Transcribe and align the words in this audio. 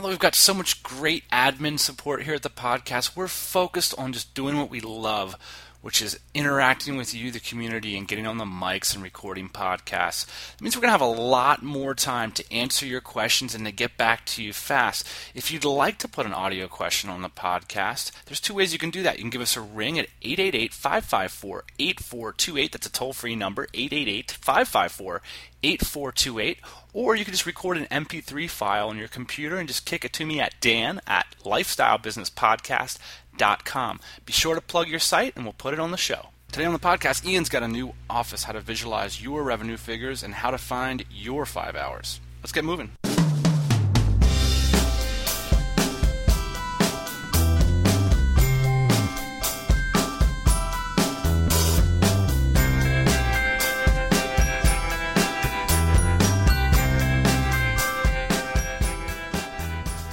Now 0.00 0.06
that 0.06 0.12
we've 0.12 0.18
got 0.18 0.34
so 0.34 0.54
much 0.54 0.82
great 0.82 1.28
admin 1.28 1.78
support 1.78 2.22
here 2.22 2.32
at 2.32 2.40
the 2.40 2.48
podcast, 2.48 3.14
we're 3.14 3.28
focused 3.28 3.94
on 3.98 4.14
just 4.14 4.32
doing 4.32 4.56
what 4.56 4.70
we 4.70 4.80
love 4.80 5.36
which 5.82 6.02
is 6.02 6.18
interacting 6.34 6.96
with 6.96 7.14
you, 7.14 7.30
the 7.30 7.40
community, 7.40 7.96
and 7.96 8.06
getting 8.06 8.26
on 8.26 8.38
the 8.38 8.44
mics 8.44 8.94
and 8.94 9.02
recording 9.02 9.48
podcasts. 9.48 10.26
It 10.54 10.60
means 10.60 10.76
we're 10.76 10.82
going 10.82 10.88
to 10.88 10.98
have 10.98 11.00
a 11.00 11.06
lot 11.06 11.62
more 11.62 11.94
time 11.94 12.32
to 12.32 12.52
answer 12.52 12.84
your 12.84 13.00
questions 13.00 13.54
and 13.54 13.64
to 13.64 13.72
get 13.72 13.96
back 13.96 14.26
to 14.26 14.42
you 14.42 14.52
fast. 14.52 15.06
If 15.34 15.50
you'd 15.50 15.64
like 15.64 15.98
to 15.98 16.08
put 16.08 16.26
an 16.26 16.34
audio 16.34 16.68
question 16.68 17.08
on 17.08 17.22
the 17.22 17.30
podcast, 17.30 18.12
there's 18.26 18.40
two 18.40 18.54
ways 18.54 18.72
you 18.72 18.78
can 18.78 18.90
do 18.90 19.02
that. 19.02 19.16
You 19.16 19.22
can 19.22 19.30
give 19.30 19.40
us 19.40 19.56
a 19.56 19.60
ring 19.60 19.98
at 19.98 20.08
888 20.22 20.74
554 20.74 21.64
8428. 21.78 22.72
That's 22.72 22.86
a 22.86 22.92
toll 22.92 23.12
free 23.12 23.36
number, 23.36 23.66
888 23.72 24.32
554 24.32 25.22
8428. 25.62 26.58
Or 26.92 27.16
you 27.16 27.24
can 27.24 27.32
just 27.32 27.46
record 27.46 27.76
an 27.76 27.86
MP3 27.86 28.48
file 28.48 28.88
on 28.88 28.98
your 28.98 29.08
computer 29.08 29.56
and 29.56 29.68
just 29.68 29.86
kick 29.86 30.04
it 30.04 30.12
to 30.14 30.26
me 30.26 30.40
at 30.40 30.54
dan 30.60 31.00
at 31.06 31.36
lifestylebusinesspodcast.com 31.44 34.00
be 34.26 34.32
sure 34.32 34.54
to 34.54 34.60
plug 34.60 34.88
your 34.88 34.98
site 34.98 35.34
and 35.34 35.44
we'll 35.44 35.54
put 35.54 35.72
it 35.72 35.80
on 35.80 35.90
the 35.90 35.96
show. 35.96 36.28
Today 36.52 36.64
on 36.64 36.72
the 36.72 36.78
podcast, 36.78 37.24
Ian's 37.24 37.48
got 37.48 37.62
a 37.62 37.68
new 37.68 37.94
office 38.08 38.44
how 38.44 38.52
to 38.52 38.60
visualize 38.60 39.22
your 39.22 39.42
revenue 39.42 39.76
figures 39.76 40.22
and 40.22 40.34
how 40.34 40.50
to 40.50 40.58
find 40.58 41.04
your 41.10 41.46
five 41.46 41.76
hours. 41.76 42.20
Let's 42.42 42.52
get 42.52 42.64
moving. 42.64 42.92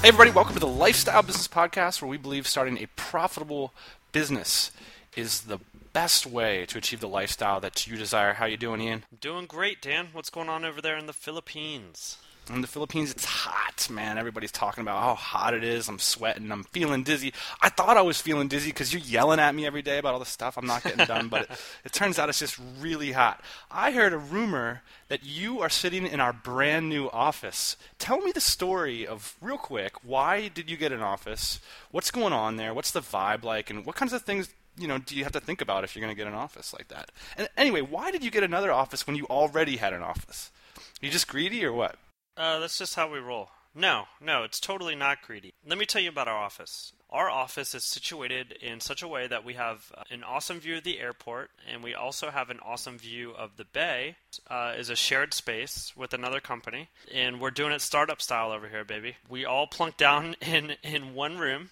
Everybody, 0.07 0.31
welcome 0.31 0.53
to 0.53 0.61
the 0.61 0.67
Lifestyle 0.67 1.21
Business 1.21 1.49
Podcast, 1.49 2.01
where 2.01 2.07
we 2.07 2.15
believe 2.15 2.47
starting 2.47 2.77
a 2.77 2.85
profitable 2.95 3.73
business 4.13 4.71
is 5.17 5.41
the 5.41 5.59
best 5.91 6.25
way 6.25 6.65
to 6.67 6.77
achieve 6.77 7.01
the 7.01 7.09
lifestyle 7.09 7.59
that 7.59 7.85
you 7.87 7.97
desire. 7.97 8.35
How 8.35 8.45
you 8.45 8.55
doing, 8.55 8.79
Ian? 8.79 9.03
Doing 9.19 9.47
great, 9.47 9.81
Dan. 9.81 10.07
What's 10.13 10.29
going 10.29 10.47
on 10.47 10.63
over 10.63 10.81
there 10.81 10.95
in 10.95 11.07
the 11.07 11.11
Philippines? 11.13 12.19
In 12.49 12.61
the 12.61 12.67
Philippines, 12.67 13.11
it's 13.11 13.25
hot, 13.25 13.89
man. 13.89 14.17
Everybody's 14.17 14.53
talking 14.53 14.81
about 14.81 15.01
how 15.01 15.15
hot 15.15 15.53
it 15.53 15.65
is. 15.65 15.89
I'm 15.89 15.99
sweating. 15.99 16.49
I'm 16.51 16.63
feeling 16.63 17.03
dizzy. 17.03 17.33
I 17.61 17.67
thought 17.67 17.97
I 17.97 18.01
was 18.01 18.21
feeling 18.21 18.47
dizzy 18.47 18.69
because 18.69 18.93
you're 18.93 19.01
yelling 19.01 19.39
at 19.39 19.53
me 19.53 19.65
every 19.65 19.81
day 19.81 19.97
about 19.97 20.13
all 20.13 20.19
the 20.19 20.25
stuff 20.25 20.57
I'm 20.57 20.65
not 20.65 20.83
getting 20.83 21.05
done, 21.05 21.27
but 21.27 21.43
it, 21.43 21.49
it 21.85 21.91
turns 21.91 22.17
out 22.17 22.29
it's 22.29 22.39
just 22.39 22.57
really 22.79 23.11
hot. 23.11 23.41
I 23.69 23.91
heard 23.91 24.13
a 24.13 24.17
rumor 24.17 24.81
that 25.09 25.25
you 25.25 25.59
are 25.59 25.69
sitting 25.69 26.07
in 26.07 26.21
our 26.21 26.31
brand 26.31 26.87
new 26.87 27.09
office. 27.09 27.75
Tell 27.99 28.21
me 28.21 28.31
the 28.31 28.41
story 28.41 29.05
of, 29.05 29.35
real 29.41 29.57
quick, 29.57 29.93
why 30.03 30.47
did 30.47 30.69
you 30.69 30.77
get 30.77 30.93
an 30.93 31.01
office? 31.01 31.59
What's 31.91 32.11
going 32.11 32.33
on 32.33 32.55
there? 32.55 32.73
What's 32.73 32.91
the 32.91 33.01
vibe 33.01 33.43
like? 33.43 33.69
And 33.69 33.85
what 33.85 33.95
kinds 33.95 34.13
of 34.13 34.21
things 34.21 34.49
you 34.79 34.87
know, 34.87 34.99
do 34.99 35.15
you 35.15 35.23
have 35.23 35.33
to 35.33 35.39
think 35.39 35.61
about 35.61 35.83
if 35.83 35.95
you're 35.95 36.03
going 36.03 36.15
to 36.15 36.17
get 36.17 36.27
an 36.27 36.35
office 36.35 36.71
like 36.71 36.87
that? 36.89 37.11
And 37.35 37.49
anyway, 37.57 37.81
why 37.81 38.11
did 38.11 38.23
you 38.23 38.31
get 38.31 38.43
another 38.43 38.71
office 38.71 39.07
when 39.07 39.15
you 39.15 39.25
already 39.25 39.77
had 39.77 39.91
an 39.91 40.03
office? 40.03 40.51
Are 40.77 41.05
you 41.05 41.11
just 41.11 41.27
greedy 41.27 41.65
or 41.65 41.73
what? 41.73 41.95
Uh, 42.37 42.59
that's 42.59 42.77
just 42.77 42.95
how 42.95 43.11
we 43.11 43.19
roll. 43.19 43.49
No, 43.73 44.05
no, 44.21 44.43
it's 44.43 44.59
totally 44.59 44.95
not 44.95 45.21
greedy. 45.21 45.53
Let 45.65 45.77
me 45.77 45.85
tell 45.85 46.01
you 46.01 46.09
about 46.09 46.27
our 46.27 46.37
office. 46.37 46.93
Our 47.09 47.29
office 47.29 47.73
is 47.75 47.85
situated 47.85 48.53
in 48.59 48.79
such 48.79 49.01
a 49.01 49.07
way 49.07 49.27
that 49.27 49.45
we 49.45 49.53
have 49.53 49.91
uh, 49.95 50.03
an 50.09 50.23
awesome 50.23 50.59
view 50.59 50.77
of 50.77 50.83
the 50.83 50.99
airport, 50.99 51.51
and 51.71 51.83
we 51.83 51.93
also 51.93 52.29
have 52.31 52.49
an 52.49 52.59
awesome 52.65 52.97
view 52.97 53.31
of 53.31 53.57
the 53.57 53.65
bay. 53.65 54.15
Uh, 54.49 54.73
is 54.77 54.89
a 54.89 54.95
shared 54.95 55.33
space 55.33 55.93
with 55.95 56.13
another 56.13 56.39
company, 56.39 56.89
and 57.13 57.39
we're 57.39 57.51
doing 57.51 57.71
it 57.71 57.81
startup 57.81 58.21
style 58.21 58.51
over 58.51 58.67
here, 58.67 58.83
baby. 58.83 59.15
We 59.29 59.45
all 59.45 59.67
plunk 59.67 59.97
down 59.97 60.35
in 60.41 60.75
in 60.83 61.13
one 61.13 61.37
room, 61.37 61.69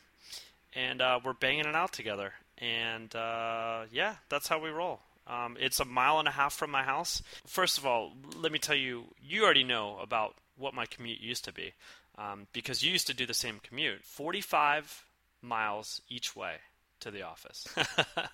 and 0.74 1.02
uh, 1.02 1.20
we're 1.24 1.34
banging 1.34 1.66
it 1.66 1.76
out 1.76 1.92
together. 1.92 2.34
And 2.58 3.14
uh, 3.16 3.86
yeah, 3.92 4.16
that's 4.30 4.48
how 4.48 4.60
we 4.60 4.70
roll. 4.70 5.02
Um, 5.28 5.58
it's 5.60 5.80
a 5.80 5.86
mile 5.86 6.20
and 6.20 6.28
a 6.28 6.32
half 6.32 6.54
from 6.54 6.70
my 6.70 6.84
house. 6.84 7.24
First 7.48 7.78
of 7.80 7.86
all, 7.86 8.14
let 8.36 8.52
me 8.52 8.60
tell 8.60 8.76
you, 8.76 9.06
you 9.22 9.44
already 9.44 9.64
know 9.64 9.98
about 10.00 10.36
what 10.58 10.74
my 10.74 10.86
commute 10.86 11.20
used 11.20 11.46
to 11.46 11.54
be 11.54 11.74
um, 12.18 12.48
because 12.54 12.84
you 12.84 12.92
used 12.92 13.08
to 13.08 13.14
do 13.14 13.26
the 13.26 13.34
same 13.34 13.60
commute 13.62 14.04
45 14.04 15.06
miles 15.42 16.02
each 16.10 16.36
way 16.36 16.56
to 17.00 17.12
the 17.12 17.22
office. 17.22 17.68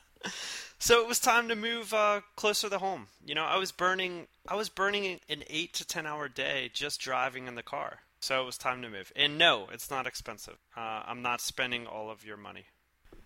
so 0.79 1.01
it 1.01 1.07
was 1.07 1.19
time 1.19 1.49
to 1.49 1.55
move 1.55 1.93
uh, 1.93 2.21
closer 2.35 2.69
to 2.69 2.77
home. 2.77 3.07
You 3.25 3.35
know, 3.35 3.45
I 3.45 3.57
was 3.57 3.71
burning 3.71 4.27
I 4.47 4.55
was 4.55 4.69
burning 4.69 5.19
an 5.29 5.43
8 5.49 5.73
to 5.73 5.87
10 5.87 6.05
hour 6.05 6.27
day 6.27 6.69
just 6.73 6.99
driving 6.99 7.47
in 7.47 7.55
the 7.55 7.63
car. 7.63 7.99
So 8.19 8.41
it 8.41 8.45
was 8.45 8.57
time 8.57 8.83
to 8.83 8.89
move. 8.89 9.11
And 9.15 9.37
no, 9.37 9.67
it's 9.73 9.89
not 9.89 10.05
expensive. 10.05 10.57
Uh, 10.77 11.01
I'm 11.05 11.23
not 11.23 11.41
spending 11.41 11.87
all 11.87 12.11
of 12.11 12.23
your 12.23 12.37
money. 12.37 12.65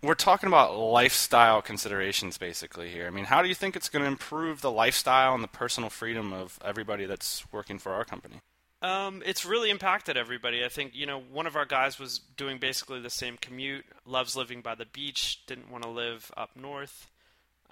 We're 0.02 0.14
talking 0.14 0.46
about 0.46 0.78
lifestyle 0.78 1.60
considerations 1.60 2.38
basically 2.38 2.88
here. 2.88 3.06
I 3.06 3.10
mean, 3.10 3.26
how 3.26 3.42
do 3.42 3.48
you 3.48 3.54
think 3.54 3.76
it's 3.76 3.88
going 3.88 4.04
to 4.04 4.10
improve 4.10 4.62
the 4.62 4.70
lifestyle 4.70 5.34
and 5.34 5.44
the 5.44 5.48
personal 5.48 5.90
freedom 5.90 6.32
of 6.32 6.58
everybody 6.64 7.04
that's 7.04 7.44
working 7.52 7.78
for 7.78 7.92
our 7.92 8.04
company? 8.04 8.40
Um, 8.82 9.22
it's 9.24 9.46
really 9.46 9.70
impacted 9.70 10.16
everybody. 10.16 10.64
I 10.64 10.68
think 10.68 10.94
you 10.94 11.06
know 11.06 11.18
one 11.18 11.46
of 11.46 11.56
our 11.56 11.64
guys 11.64 11.98
was 11.98 12.18
doing 12.36 12.58
basically 12.58 13.00
the 13.00 13.10
same 13.10 13.36
commute. 13.40 13.84
Loves 14.04 14.36
living 14.36 14.60
by 14.60 14.74
the 14.74 14.86
beach. 14.86 15.44
Didn't 15.46 15.70
want 15.70 15.84
to 15.84 15.90
live 15.90 16.30
up 16.36 16.50
north. 16.56 17.08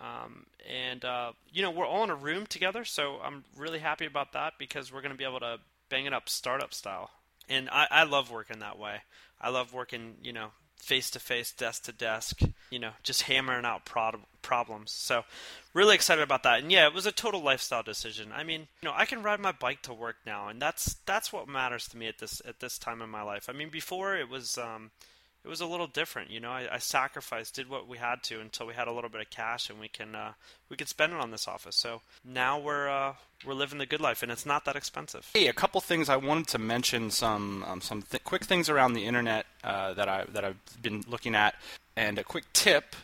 Um, 0.01 0.47
and 0.69 1.05
uh, 1.05 1.33
you 1.53 1.63
know 1.63 1.71
we're 1.71 1.87
all 1.87 2.05
in 2.05 2.11
a 2.11 2.15
room 2.15 2.47
together, 2.47 2.85
so 2.85 3.19
I'm 3.23 3.45
really 3.57 3.79
happy 3.79 4.07
about 4.07 4.33
that 4.33 4.55
because 4.59 4.93
we're 4.93 5.03
going 5.03 5.13
to 5.13 5.19
be 5.19 5.25
able 5.25 5.41
to 5.41 5.59
bang 5.89 6.07
it 6.07 6.13
up 6.13 6.29
startup 6.29 6.73
style. 6.75 7.11
And 7.49 7.69
I, 7.71 7.87
I 7.91 8.05
love 8.05 8.31
working 8.31 8.61
that 8.61 8.79
way. 8.79 9.03
I 9.41 9.51
love 9.51 9.75
working, 9.75 10.15
you 10.23 10.33
know, 10.33 10.49
face 10.77 11.11
to 11.11 11.21
face, 11.21 11.53
desk 11.53 11.85
to 11.85 11.93
desk, 11.93 12.41
you 12.71 12.79
know, 12.79 12.93
just 13.03 13.23
hammering 13.23 13.65
out 13.65 13.85
pro- 13.85 14.21
problems. 14.45 14.93
So, 14.93 15.25
really 15.73 15.97
excited 15.97 16.23
about 16.23 16.45
that. 16.45 16.61
And 16.61 16.71
yeah, 16.71 16.87
it 16.87 16.95
was 16.95 17.07
a 17.07 17.13
total 17.13 17.43
lifestyle 17.43 17.83
decision. 17.83 18.31
I 18.33 18.45
mean, 18.45 18.69
you 18.83 18.89
know, 18.89 18.95
I 18.95 19.07
can 19.07 19.23
ride 19.23 19.41
my 19.41 19.53
bike 19.53 19.83
to 19.83 19.93
work 19.93 20.17
now, 20.25 20.47
and 20.49 20.63
that's 20.63 20.95
that's 21.07 21.33
what 21.33 21.49
matters 21.49 21.89
to 21.89 21.97
me 21.97 22.07
at 22.07 22.19
this 22.19 22.41
at 22.47 22.61
this 22.61 22.79
time 22.79 23.03
in 23.03 23.11
my 23.11 23.23
life. 23.23 23.49
I 23.49 23.53
mean, 23.53 23.71
before 23.71 24.15
it 24.17 24.29
was 24.29 24.57
um, 24.57 24.93
it 25.45 25.49
was 25.49 25.61
a 25.61 25.67
little 25.67 25.87
different. 25.87 26.31
You 26.31 26.41
know, 26.41 26.51
I, 26.51 26.67
I, 26.73 26.79
sacrificed, 26.79 27.55
did 27.55 27.69
what 27.69 27.87
we 27.87 27.99
had 27.99 28.23
to 28.25 28.41
until 28.41 28.67
we 28.67 28.75
had 28.75 28.89
a 28.89 28.93
little 28.93 29.11
bit 29.11 29.21
of 29.21 29.29
cash 29.29 29.69
and 29.69 29.79
we 29.79 29.89
can 29.89 30.15
uh, 30.15 30.33
we 30.71 30.77
could 30.77 30.89
spend 30.89 31.13
it 31.13 31.21
on 31.21 31.31
this 31.31 31.47
office. 31.47 31.77
So 31.77 32.01
now 32.25 32.59
we're 32.59 32.89
uh, 32.89 33.15
we're 33.47 33.55
living 33.55 33.79
the 33.79 33.87
good 33.87 34.01
life, 34.01 34.23
and 34.23 34.33
it's 34.33 34.47
not 34.47 34.65
that 34.65 34.75
expensive. 34.75 35.31
Hey, 35.35 35.49
a 35.49 35.53
couple 35.53 35.81
things 35.81 36.09
I 36.09 36.17
wanted 36.17 36.49
to 36.49 36.59
mention 36.59 37.11
some 37.11 37.65
um, 37.65 37.81
some 37.81 38.03
th- 38.03 38.25
quick 38.25 38.45
things 38.45 38.71
around 38.71 38.95
the 38.95 39.05
internet 39.05 39.47
uh, 39.63 39.93
that 39.95 40.09
I 40.09 40.25
that 40.33 40.45
I've 40.45 40.57
been 40.81 41.05
looking 41.07 41.35
at, 41.35 41.55
and 41.95 42.19
a 42.19 42.25
quick 42.25 42.45
tip 42.55 42.97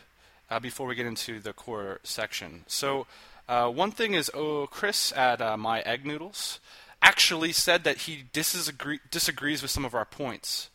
uh, 0.51 0.59
before 0.59 0.85
we 0.85 0.93
get 0.93 1.07
into 1.07 1.39
the 1.39 1.53
core 1.53 1.99
section. 2.03 2.63
So. 2.67 3.07
Uh, 3.49 3.67
one 3.69 3.91
thing 3.91 4.13
is, 4.13 4.31
oh, 4.33 4.65
Chris 4.67 5.11
at 5.11 5.41
uh, 5.41 5.57
My 5.57 5.81
Egg 5.81 6.05
Noodles 6.05 6.61
actually 7.01 7.51
said 7.51 7.83
that 7.83 7.97
he 7.97 8.23
disagree- 8.31 9.01
disagrees 9.09 9.61
with 9.61 9.71
some 9.71 9.83
of 9.83 9.93
our 9.93 10.05
points 10.05 10.69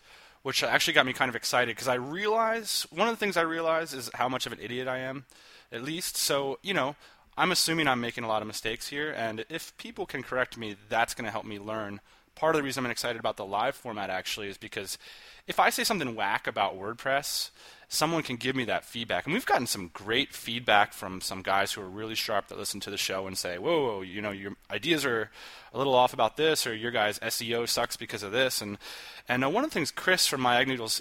which 0.46 0.62
actually 0.62 0.94
got 0.94 1.04
me 1.04 1.12
kind 1.12 1.28
of 1.28 1.34
excited 1.34 1.74
because 1.74 1.88
I 1.88 1.94
realize 1.94 2.86
one 2.90 3.08
of 3.08 3.12
the 3.12 3.18
things 3.18 3.36
I 3.36 3.40
realize 3.40 3.92
is 3.92 4.08
how 4.14 4.28
much 4.28 4.46
of 4.46 4.52
an 4.52 4.60
idiot 4.62 4.86
I 4.86 4.98
am, 4.98 5.24
at 5.72 5.82
least. 5.82 6.16
So 6.16 6.60
you 6.62 6.72
know, 6.72 6.94
I'm 7.36 7.50
assuming 7.50 7.88
I'm 7.88 8.00
making 8.00 8.22
a 8.22 8.28
lot 8.28 8.42
of 8.42 8.46
mistakes 8.46 8.86
here, 8.86 9.10
and 9.10 9.44
if 9.48 9.76
people 9.76 10.06
can 10.06 10.22
correct 10.22 10.56
me, 10.56 10.76
that's 10.88 11.14
going 11.14 11.24
to 11.24 11.32
help 11.32 11.46
me 11.46 11.58
learn. 11.58 11.98
Part 12.36 12.54
of 12.54 12.60
the 12.60 12.62
reason 12.62 12.84
I'm 12.84 12.92
excited 12.92 13.18
about 13.18 13.36
the 13.36 13.44
live 13.44 13.74
format 13.74 14.08
actually 14.08 14.46
is 14.48 14.56
because 14.56 14.98
if 15.48 15.58
I 15.58 15.68
say 15.70 15.82
something 15.82 16.14
whack 16.14 16.46
about 16.46 16.78
WordPress, 16.78 17.50
someone 17.88 18.22
can 18.22 18.36
give 18.36 18.56
me 18.56 18.64
that 18.64 18.84
feedback. 18.84 19.24
And 19.24 19.32
we've 19.32 19.46
gotten 19.46 19.66
some 19.66 19.90
great 19.92 20.32
feedback 20.32 20.92
from 20.92 21.20
some 21.20 21.42
guys 21.42 21.72
who 21.72 21.80
are 21.80 21.88
really 21.88 22.14
sharp 22.14 22.48
that 22.48 22.58
listen 22.58 22.80
to 22.80 22.90
the 22.90 22.96
show 22.96 23.26
and 23.26 23.38
say, 23.38 23.58
whoa, 23.58 23.86
whoa, 23.86 24.02
you 24.02 24.20
know, 24.20 24.32
your 24.32 24.52
ideas 24.70 25.04
are 25.04 25.30
a 25.72 25.78
little 25.78 25.94
off 25.94 26.12
about 26.12 26.36
this, 26.36 26.66
or 26.66 26.74
your 26.74 26.90
guys' 26.90 27.18
SEO 27.20 27.68
sucks 27.68 27.96
because 27.96 28.22
of 28.22 28.32
this. 28.32 28.60
And, 28.60 28.78
and 29.28 29.44
uh, 29.44 29.50
one 29.50 29.62
of 29.62 29.70
the 29.70 29.74
things, 29.74 29.90
Chris 29.90 30.26
from 30.26 30.40
My 30.40 30.58
Egg 30.58 30.68
Noodles, 30.68 31.00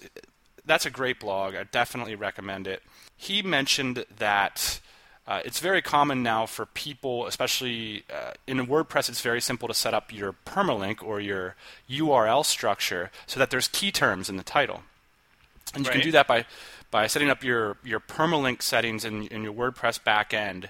that's 0.66 0.86
a 0.86 0.92
great 0.92 1.20
blog. 1.20 1.56
I 1.56 1.64
definitely 1.64 2.16
recommend 2.16 2.68
it. 2.68 2.84
He 3.18 3.42
mentioned 3.42 4.06
that. 4.18 4.80
Uh, 5.28 5.42
it's 5.44 5.60
very 5.60 5.82
common 5.82 6.22
now 6.22 6.46
for 6.46 6.68
people, 6.68 7.26
especially 7.26 8.04
uh, 8.14 8.34
in 8.46 8.60
WordPress, 8.68 9.10
it's 9.10 9.22
very 9.22 9.42
simple 9.42 9.68
to 9.68 9.74
set 9.74 9.92
up 9.92 10.14
your 10.14 10.36
permalink 10.46 11.02
or 11.02 11.20
your 11.20 11.56
URL 11.90 12.46
structure 12.46 13.10
so 13.26 13.40
that 13.40 13.50
there's 13.50 13.68
key 13.68 13.92
terms 13.92 14.30
in 14.30 14.38
the 14.38 14.44
title. 14.44 14.84
And 15.74 15.84
you 15.84 15.90
right. 15.90 15.96
can 15.96 16.04
do 16.04 16.12
that 16.12 16.28
by 16.28 16.46
by 16.96 17.08
setting 17.08 17.30
up 17.30 17.44
your, 17.44 17.76
your 17.84 18.00
permalink 18.00 18.62
settings 18.62 19.04
in, 19.04 19.28
in 19.28 19.44
your 19.44 19.52
WordPress 19.52 20.00
backend. 20.00 20.70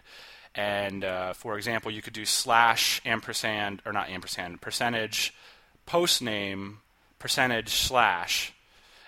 And 0.55 1.05
uh, 1.05 1.33
for 1.33 1.55
example, 1.55 1.91
you 1.91 2.01
could 2.01 2.13
do 2.13 2.25
slash 2.25 2.99
ampersand, 3.05 3.83
or 3.85 3.93
not 3.93 4.09
ampersand, 4.09 4.59
percentage, 4.59 5.35
post 5.85 6.23
name, 6.23 6.79
percentage 7.19 7.69
slash. 7.69 8.53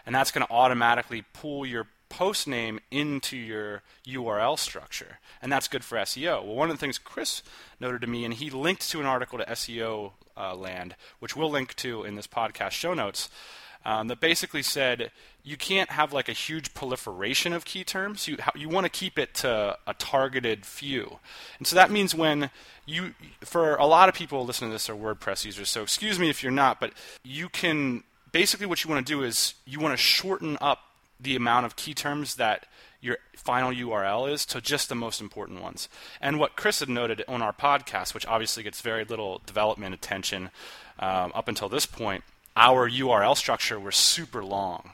And 0.05 0.13
that's 0.13 0.29
going 0.29 0.45
to 0.45 0.53
automatically 0.53 1.23
pull 1.33 1.65
your 1.65 1.87
post 2.07 2.47
name 2.47 2.79
into 2.91 3.35
your 3.35 3.81
URL 4.05 4.59
structure. 4.59 5.17
And 5.41 5.51
that's 5.51 5.67
good 5.67 5.83
for 5.83 5.97
SEO. 5.97 6.45
Well, 6.45 6.55
one 6.55 6.69
of 6.69 6.75
the 6.75 6.79
things 6.79 6.99
Chris 6.99 7.41
noted 7.79 8.01
to 8.01 8.07
me, 8.07 8.25
and 8.25 8.33
he 8.35 8.51
linked 8.51 8.87
to 8.91 8.99
an 8.99 9.07
article 9.07 9.39
to 9.39 9.45
SEO 9.45 10.11
uh, 10.37 10.53
land, 10.53 10.95
which 11.17 11.35
we'll 11.35 11.49
link 11.49 11.73
to 11.77 12.03
in 12.03 12.13
this 12.13 12.27
podcast 12.27 12.73
show 12.73 12.93
notes 12.93 13.27
um, 13.85 14.07
that 14.07 14.19
basically 14.19 14.61
said 14.61 15.11
you 15.43 15.57
can't 15.57 15.89
have 15.91 16.11
like 16.11 16.27
a 16.27 16.33
huge 16.33 16.73
proliferation 16.73 17.53
of 17.53 17.65
key 17.65 17.83
terms. 17.83 18.27
You 18.27 18.37
you 18.55 18.69
want 18.69 18.85
to 18.85 18.89
keep 18.89 19.17
it 19.17 19.33
to 19.35 19.77
a 19.87 19.93
targeted 19.93 20.65
few, 20.65 21.19
and 21.57 21.65
so 21.65 21.75
that 21.75 21.91
means 21.91 22.13
when 22.13 22.49
you 22.85 23.13
for 23.41 23.75
a 23.75 23.85
lot 23.85 24.09
of 24.09 24.15
people 24.15 24.45
listening 24.45 24.71
to 24.71 24.75
this 24.75 24.89
are 24.89 24.95
WordPress 24.95 25.45
users. 25.45 25.69
So 25.69 25.83
excuse 25.83 26.19
me 26.19 26.29
if 26.29 26.43
you're 26.43 26.51
not, 26.51 26.79
but 26.79 26.93
you 27.23 27.49
can 27.49 28.03
basically 28.31 28.65
what 28.65 28.83
you 28.83 28.89
want 28.89 29.05
to 29.05 29.13
do 29.13 29.23
is 29.23 29.55
you 29.65 29.79
want 29.79 29.93
to 29.93 29.97
shorten 29.97 30.57
up 30.61 30.79
the 31.19 31.35
amount 31.35 31.65
of 31.65 31.75
key 31.75 31.93
terms 31.93 32.35
that 32.35 32.67
your 33.01 33.17
final 33.35 33.71
URL 33.71 34.31
is 34.31 34.45
to 34.47 34.61
just 34.61 34.89
the 34.89 34.95
most 34.95 35.21
important 35.21 35.61
ones. 35.61 35.87
And 36.19 36.39
what 36.39 36.55
Chris 36.55 36.79
had 36.79 36.89
noted 36.89 37.23
on 37.27 37.41
our 37.41 37.53
podcast, 37.53 38.13
which 38.13 38.25
obviously 38.25 38.63
gets 38.63 38.81
very 38.81 39.05
little 39.05 39.41
development 39.45 39.93
attention 39.93 40.49
um, 40.99 41.31
up 41.35 41.47
until 41.47 41.69
this 41.69 41.85
point, 41.85 42.23
our 42.57 42.89
URL 42.89 43.37
structure 43.37 43.79
was 43.79 43.95
super 43.95 44.43
long, 44.43 44.91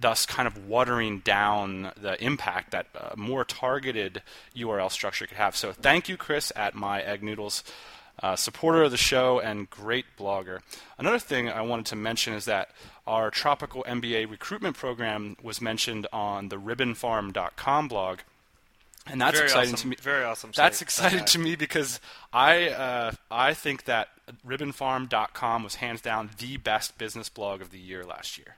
thus 0.00 0.24
kind 0.24 0.48
of 0.48 0.66
watering 0.66 1.18
down 1.18 1.92
the 2.00 2.20
impact 2.24 2.70
that 2.70 2.86
a 2.94 3.14
more 3.14 3.44
targeted 3.44 4.22
URL 4.56 4.90
structure 4.90 5.26
could 5.26 5.36
have. 5.36 5.54
So 5.54 5.72
thank 5.72 6.08
you, 6.08 6.16
Chris, 6.16 6.50
at 6.56 6.74
My 6.74 7.02
Egg 7.02 7.22
Noodles. 7.22 7.62
Uh, 8.22 8.36
supporter 8.36 8.84
of 8.84 8.92
the 8.92 8.96
show 8.96 9.40
and 9.40 9.68
great 9.68 10.04
blogger. 10.16 10.60
Another 10.98 11.18
thing 11.18 11.50
I 11.50 11.62
wanted 11.62 11.86
to 11.86 11.96
mention 11.96 12.32
is 12.32 12.44
that 12.44 12.70
our 13.08 13.28
tropical 13.28 13.84
MBA 13.88 14.30
recruitment 14.30 14.76
program 14.76 15.36
was 15.42 15.60
mentioned 15.60 16.06
on 16.12 16.48
the 16.48 16.56
ribbonfarm.com 16.56 17.88
blog. 17.88 18.20
And 19.06 19.20
that's 19.20 19.36
Very 19.36 19.46
exciting 19.46 19.74
awesome. 19.74 19.90
to 19.90 19.96
me. 19.96 19.96
Very 20.00 20.24
awesome. 20.24 20.50
That's 20.56 20.80
exciting 20.80 21.24
to 21.26 21.38
me 21.38 21.56
because 21.56 22.00
I 22.32 22.68
uh, 22.70 23.12
I 23.30 23.52
think 23.52 23.84
that 23.84 24.08
ribbonfarm.com 24.46 25.62
was 25.62 25.76
hands 25.76 26.00
down 26.00 26.30
the 26.38 26.56
best 26.56 26.96
business 26.96 27.28
blog 27.28 27.60
of 27.60 27.70
the 27.70 27.78
year 27.78 28.04
last 28.04 28.38
year. 28.38 28.56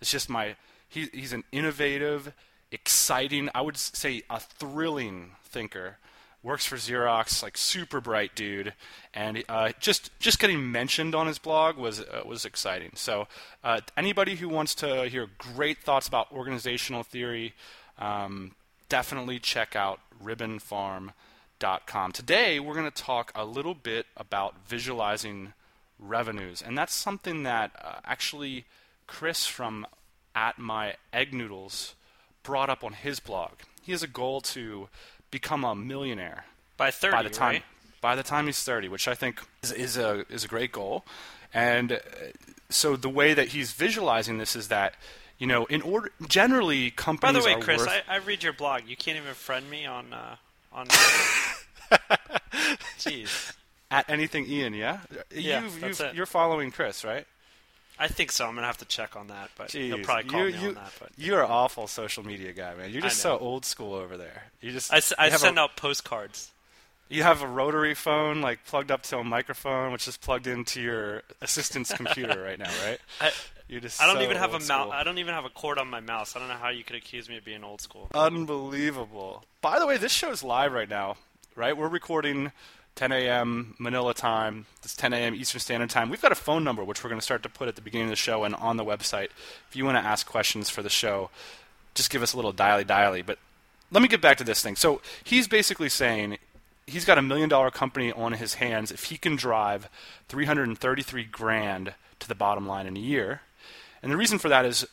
It's 0.00 0.10
just 0.10 0.28
my 0.28 0.56
he, 0.88 1.08
he's 1.12 1.32
an 1.32 1.44
innovative, 1.50 2.32
exciting, 2.70 3.48
I 3.54 3.62
would 3.62 3.76
say 3.76 4.22
a 4.28 4.40
thrilling 4.40 5.32
thinker. 5.44 5.98
Works 6.42 6.66
for 6.66 6.76
Xerox, 6.76 7.42
like 7.42 7.56
super 7.56 8.00
bright 8.00 8.36
dude, 8.36 8.72
and 9.12 9.42
uh, 9.48 9.72
just 9.80 10.16
just 10.20 10.38
getting 10.38 10.70
mentioned 10.70 11.12
on 11.12 11.26
his 11.26 11.38
blog 11.38 11.76
was 11.76 12.00
uh, 12.00 12.22
was 12.24 12.44
exciting. 12.44 12.92
So 12.94 13.26
uh, 13.64 13.80
anybody 13.96 14.36
who 14.36 14.48
wants 14.48 14.74
to 14.76 15.08
hear 15.08 15.26
great 15.38 15.78
thoughts 15.78 16.06
about 16.06 16.30
organizational 16.30 17.02
theory, 17.02 17.54
um, 17.98 18.52
definitely 18.88 19.38
check 19.38 19.76
out 19.76 20.00
ribbonfarm.com. 20.22 22.12
Today, 22.12 22.60
we're 22.60 22.74
going 22.74 22.90
to 22.90 23.02
talk 23.02 23.32
a 23.34 23.44
little 23.44 23.74
bit 23.74 24.06
about 24.16 24.66
visualizing 24.66 25.52
revenues, 25.98 26.62
and 26.62 26.76
that's 26.76 26.94
something 26.94 27.42
that 27.44 27.72
uh, 27.82 28.00
actually 28.04 28.64
Chris 29.06 29.46
from 29.46 29.86
at 30.34 30.58
my 30.58 30.94
egg 31.12 31.32
noodles 31.32 31.94
brought 32.42 32.70
up 32.70 32.84
on 32.84 32.92
his 32.92 33.20
blog. 33.20 33.52
He 33.82 33.92
has 33.92 34.02
a 34.02 34.08
goal 34.08 34.40
to 34.42 34.88
become 35.30 35.64
a 35.64 35.74
millionaire 35.74 36.44
by 36.76 36.90
thirty, 36.90 37.16
by 37.16 37.22
the 37.22 37.30
time 37.30 37.54
right? 37.54 37.62
by 38.00 38.14
the 38.14 38.22
time 38.22 38.46
he's 38.46 38.62
30, 38.62 38.88
which 38.88 39.08
I 39.08 39.14
think 39.14 39.40
is, 39.62 39.72
is 39.72 39.96
a 39.96 40.24
is 40.30 40.44
a 40.44 40.48
great 40.48 40.72
goal. 40.72 41.04
And 41.54 41.92
uh, 41.92 41.98
so 42.68 42.96
the 42.96 43.08
way 43.08 43.34
that 43.34 43.48
he's 43.48 43.72
visualizing 43.72 44.38
this 44.38 44.54
is 44.54 44.68
that 44.68 44.94
you 45.38 45.46
know, 45.46 45.66
in 45.66 45.82
order 45.82 46.10
generally 46.28 46.90
companies. 46.90 47.34
By 47.34 47.40
the 47.40 47.56
way, 47.56 47.62
Chris, 47.62 47.78
worth, 47.78 48.02
I, 48.08 48.14
I 48.14 48.18
read 48.18 48.42
your 48.42 48.52
blog. 48.52 48.82
You 48.86 48.96
can't 48.96 49.16
even 49.18 49.34
friend 49.34 49.68
me 49.70 49.86
on 49.86 50.12
uh, 50.12 50.36
on. 50.72 50.86
Jeez, 52.98 53.52
at 53.90 54.08
anything 54.08 54.46
Ian, 54.46 54.74
yeah, 54.74 55.00
Yeah, 55.34 55.62
you've, 55.62 55.80
that's 55.80 56.00
it. 56.00 56.14
you're 56.14 56.26
following 56.26 56.70
Chris, 56.70 57.04
right? 57.04 57.26
I 57.98 58.08
think 58.08 58.30
so. 58.30 58.46
I'm 58.46 58.54
gonna 58.54 58.66
have 58.66 58.78
to 58.78 58.84
check 58.84 59.16
on 59.16 59.28
that, 59.28 59.50
but 59.56 59.72
he'll 59.72 59.98
probably 60.00 60.24
call 60.24 60.40
you, 60.48 60.52
me 60.54 60.62
you, 60.62 60.68
on 60.68 60.74
that. 60.74 60.92
But 61.00 61.10
you're 61.16 61.42
an 61.42 61.50
awful 61.50 61.86
social 61.86 62.24
media 62.26 62.52
guy, 62.52 62.74
man. 62.74 62.90
You're 62.90 63.02
just 63.02 63.18
so 63.18 63.38
old 63.38 63.64
school 63.64 63.94
over 63.94 64.16
there. 64.16 64.44
You 64.60 64.72
just 64.72 64.92
I, 64.92 65.00
I 65.18 65.28
you 65.28 65.38
send 65.38 65.58
a, 65.58 65.62
out 65.62 65.76
postcards. 65.76 66.50
you 67.08 67.22
have 67.22 67.42
a 67.42 67.46
rotary 67.46 67.94
phone 67.94 68.42
like 68.42 68.66
plugged 68.66 68.90
up 68.90 69.02
to 69.04 69.18
a 69.18 69.24
microphone, 69.24 69.92
which 69.92 70.06
is 70.08 70.16
plugged 70.16 70.46
into 70.46 70.82
your 70.82 71.22
assistant's 71.40 71.92
computer 71.92 72.42
right 72.42 72.58
now, 72.58 72.70
right? 72.84 72.98
I, 73.20 73.32
You're 73.68 73.80
just 73.80 74.00
I 74.00 74.06
don't 74.06 74.16
so 74.16 74.22
even 74.22 74.36
have 74.36 74.54
a 74.54 74.60
mouse. 74.60 74.90
I 74.92 75.02
don't 75.02 75.18
even 75.18 75.34
have 75.34 75.44
a 75.44 75.50
cord 75.50 75.78
on 75.78 75.88
my 75.88 76.00
mouse. 76.00 76.36
I 76.36 76.38
don't 76.38 76.48
know 76.48 76.54
how 76.54 76.68
you 76.68 76.84
could 76.84 76.96
accuse 76.96 77.28
me 77.28 77.36
of 77.36 77.44
being 77.44 77.64
old 77.64 77.80
school. 77.80 78.08
Unbelievable. 78.14 79.44
By 79.60 79.78
the 79.78 79.86
way, 79.86 79.96
this 79.96 80.12
show's 80.12 80.42
live 80.44 80.72
right 80.72 80.88
now, 80.88 81.16
right? 81.56 81.76
We're 81.76 81.88
recording 81.88 82.52
10 82.94 83.10
a.m. 83.10 83.74
Manila 83.78 84.14
time. 84.14 84.66
It's 84.84 84.94
10 84.94 85.12
a.m. 85.12 85.34
Eastern 85.34 85.60
Standard 85.60 85.90
Time. 85.90 86.10
We've 86.10 86.22
got 86.22 86.32
a 86.32 86.36
phone 86.36 86.62
number 86.62 86.84
which 86.84 87.02
we're 87.02 87.10
going 87.10 87.20
to 87.20 87.24
start 87.24 87.42
to 87.42 87.48
put 87.48 87.66
at 87.66 87.74
the 87.74 87.82
beginning 87.82 88.06
of 88.06 88.10
the 88.10 88.16
show 88.16 88.44
and 88.44 88.54
on 88.54 88.76
the 88.76 88.84
website. 88.84 89.28
If 89.68 89.74
you 89.74 89.84
want 89.84 89.98
to 89.98 90.04
ask 90.04 90.26
questions 90.26 90.70
for 90.70 90.82
the 90.82 90.88
show, 90.88 91.30
just 91.94 92.10
give 92.10 92.22
us 92.22 92.32
a 92.32 92.36
little 92.36 92.52
dialy 92.52 92.84
dialy. 92.84 93.26
But 93.26 93.38
let 93.90 94.00
me 94.00 94.08
get 94.08 94.20
back 94.20 94.38
to 94.38 94.44
this 94.44 94.62
thing. 94.62 94.76
So 94.76 95.02
he's 95.24 95.48
basically 95.48 95.88
saying 95.88 96.38
he's 96.86 97.04
got 97.04 97.18
a 97.18 97.22
million 97.22 97.48
dollar 97.48 97.70
company 97.70 98.12
on 98.12 98.34
his 98.34 98.54
hands 98.54 98.92
if 98.92 99.04
he 99.04 99.18
can 99.18 99.36
drive 99.36 99.88
333 100.28 101.24
grand 101.24 101.94
to 102.20 102.28
the 102.28 102.34
bottom 102.34 102.66
line 102.66 102.86
in 102.86 102.96
a 102.96 103.00
year. 103.00 103.42
And 104.02 104.12
the 104.12 104.16
reason 104.16 104.38
for 104.38 104.48
that 104.48 104.64
is 104.64 104.86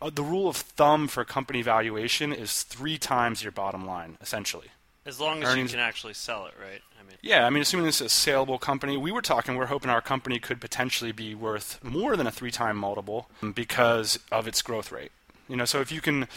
uh, 0.00 0.10
the 0.10 0.22
rule 0.22 0.48
of 0.48 0.56
thumb 0.56 1.08
for 1.08 1.24
company 1.24 1.62
valuation 1.62 2.32
is 2.32 2.62
three 2.62 2.98
times 2.98 3.42
your 3.42 3.52
bottom 3.52 3.86
line, 3.86 4.16
essentially. 4.20 4.68
As 5.06 5.18
long 5.20 5.42
as 5.42 5.48
Earnings- 5.48 5.72
you 5.72 5.78
can 5.78 5.84
actually 5.86 6.14
sell 6.14 6.46
it, 6.46 6.54
right? 6.60 6.80
I 6.98 7.02
mean, 7.02 7.16
Yeah, 7.22 7.46
I 7.46 7.50
mean, 7.50 7.62
assuming 7.62 7.86
this 7.86 8.00
is 8.00 8.06
a 8.06 8.08
saleable 8.10 8.58
company, 8.58 8.96
we 8.96 9.10
were 9.10 9.22
talking, 9.22 9.56
we're 9.56 9.66
hoping 9.66 9.90
our 9.90 10.02
company 10.02 10.38
could 10.38 10.60
potentially 10.60 11.12
be 11.12 11.34
worth 11.34 11.82
more 11.82 12.16
than 12.16 12.26
a 12.26 12.30
three 12.30 12.50
time 12.50 12.76
multiple 12.76 13.28
because 13.54 14.18
of 14.30 14.46
its 14.46 14.62
growth 14.62 14.92
rate. 14.92 15.10
You 15.48 15.56
know, 15.56 15.64
so 15.64 15.80
if 15.80 15.90
you 15.90 16.00
can, 16.00 16.28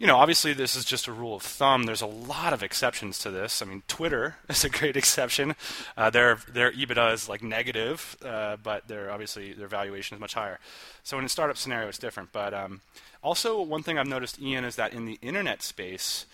you 0.00 0.06
know, 0.06 0.16
obviously 0.16 0.54
this 0.54 0.76
is 0.76 0.86
just 0.86 1.06
a 1.08 1.12
rule 1.12 1.34
of 1.34 1.42
thumb. 1.42 1.84
There's 1.84 2.00
a 2.00 2.06
lot 2.06 2.54
of 2.54 2.62
exceptions 2.62 3.18
to 3.18 3.30
this. 3.30 3.60
I 3.60 3.66
mean, 3.66 3.82
Twitter 3.86 4.36
is 4.48 4.64
a 4.64 4.70
great 4.70 4.96
exception. 4.96 5.54
Uh, 5.94 6.08
their 6.08 6.38
their 6.48 6.72
EBITDA 6.72 7.12
is 7.12 7.28
like 7.28 7.42
negative, 7.42 8.16
uh, 8.24 8.56
but 8.62 8.88
their 8.88 9.12
obviously 9.12 9.52
their 9.52 9.68
valuation 9.68 10.16
is 10.16 10.20
much 10.20 10.32
higher. 10.32 10.58
So 11.02 11.18
in 11.18 11.24
a 11.26 11.28
startup 11.28 11.58
scenario, 11.58 11.88
it's 11.88 11.98
different. 11.98 12.32
But 12.32 12.54
um, 12.54 12.80
also, 13.22 13.60
one 13.60 13.82
thing 13.82 13.98
I've 13.98 14.06
noticed, 14.06 14.40
Ian, 14.40 14.64
is 14.64 14.76
that 14.76 14.94
in 14.94 15.04
the 15.04 15.18
internet 15.20 15.62
space, 15.62 16.24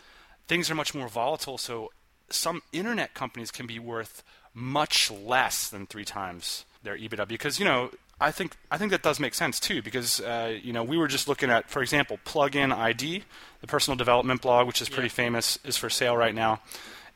things 0.47 0.71
are 0.71 0.77
much 0.77 0.95
more 0.95 1.09
volatile. 1.09 1.59
So 1.59 1.91
some 2.31 2.63
internet 2.73 3.15
companies 3.15 3.51
can 3.51 3.67
be 3.67 3.81
worth 3.81 4.23
much 4.55 5.11
less 5.11 5.69
than 5.69 5.87
three 5.87 6.05
times 6.05 6.65
their 6.85 6.97
EBITDA 6.97 7.27
because 7.27 7.59
you 7.59 7.65
know 7.65 7.91
I 8.21 8.31
think 8.31 8.57
I 8.71 8.79
think 8.79 8.91
that 8.93 9.03
does 9.03 9.21
make 9.21 9.35
sense 9.35 9.61
too 9.61 9.83
because 9.83 10.21
uh, 10.21 10.57
you 10.63 10.73
know 10.73 10.83
we 10.83 10.97
were 10.97 11.09
just 11.09 11.29
looking 11.29 11.51
at 11.51 11.69
for 11.69 11.83
example 11.83 12.19
Plugin 12.25 12.73
ID, 12.75 13.25
the 13.61 13.67
personal 13.67 13.97
development 13.97 14.41
blog, 14.43 14.67
which 14.67 14.81
is 14.81 14.89
pretty 14.89 15.09
Yeah. 15.09 15.13
famous, 15.25 15.59
is 15.65 15.77
for 15.77 15.91
sale 15.91 16.17
right 16.17 16.35
now. 16.35 16.61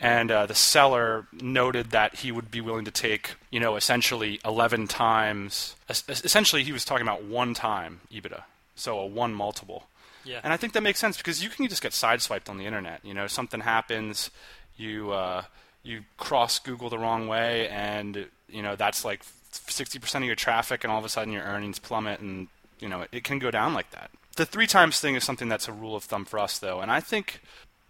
And 0.03 0.31
uh, 0.31 0.47
the 0.47 0.55
seller 0.55 1.27
noted 1.33 1.91
that 1.91 2.17
he 2.17 2.33
would 2.33 2.51
be 2.51 2.63
willing 2.63 2.87
to 2.87 2.91
take, 2.91 3.35
you 3.51 3.61
know, 3.61 3.77
essentially 3.77 4.41
11 4.47 4.87
times. 4.89 5.77
Essentially, 5.91 6.65
he 6.65 6.73
was 6.73 6.87
talking 6.87 7.07
about 7.07 7.25
one 7.25 7.53
time 7.53 8.01
EBITDA, 8.11 8.45
so 8.75 8.99
a 8.99 9.05
one 9.07 9.35
multiple. 9.35 9.89
yeah. 10.25 10.41
And 10.43 10.55
I 10.55 10.57
think 10.57 10.73
that 10.73 10.83
makes 10.83 10.99
sense 11.01 11.19
because 11.19 11.43
you 11.45 11.51
can 11.51 11.69
just 11.69 11.83
get 11.83 11.93
sideswiped 11.93 12.49
on 12.49 12.57
the 12.57 12.65
internet. 12.65 13.01
You 13.05 13.13
know, 13.13 13.27
something 13.27 13.61
happens, 13.61 14.31
you 14.79 15.13
uh, 15.13 15.43
you 15.83 16.05
cross 16.17 16.59
Google 16.59 16.89
the 16.89 16.99
wrong 16.99 17.29
way, 17.29 17.69
and 17.69 18.27
you 18.49 18.63
know 18.63 18.77
that's 18.77 19.05
like 19.05 19.23
sixty 19.53 19.99
percent 19.99 20.25
of 20.25 20.27
your 20.27 20.37
traffic, 20.37 20.85
and 20.85 20.93
all 20.93 20.99
of 20.99 21.05
a 21.05 21.09
sudden 21.09 21.33
your 21.33 21.43
earnings 21.43 21.79
plummet, 21.79 22.21
and 22.21 22.49
you 22.79 22.89
know 22.89 23.07
it 23.13 23.25
can 23.25 23.39
go 23.39 23.51
down 23.51 23.75
like 23.75 23.91
that. 23.91 24.11
The 24.37 24.47
three 24.47 24.67
times 24.67 25.01
thing 25.01 25.15
is 25.15 25.25
something 25.25 25.49
that's 25.49 25.69
a 25.69 25.73
rule 25.73 25.97
of 25.97 26.05
thumb 26.05 26.25
for 26.25 26.39
us, 26.39 26.59
though, 26.59 26.81
and 26.81 26.91
I 26.91 27.01
think 27.01 27.41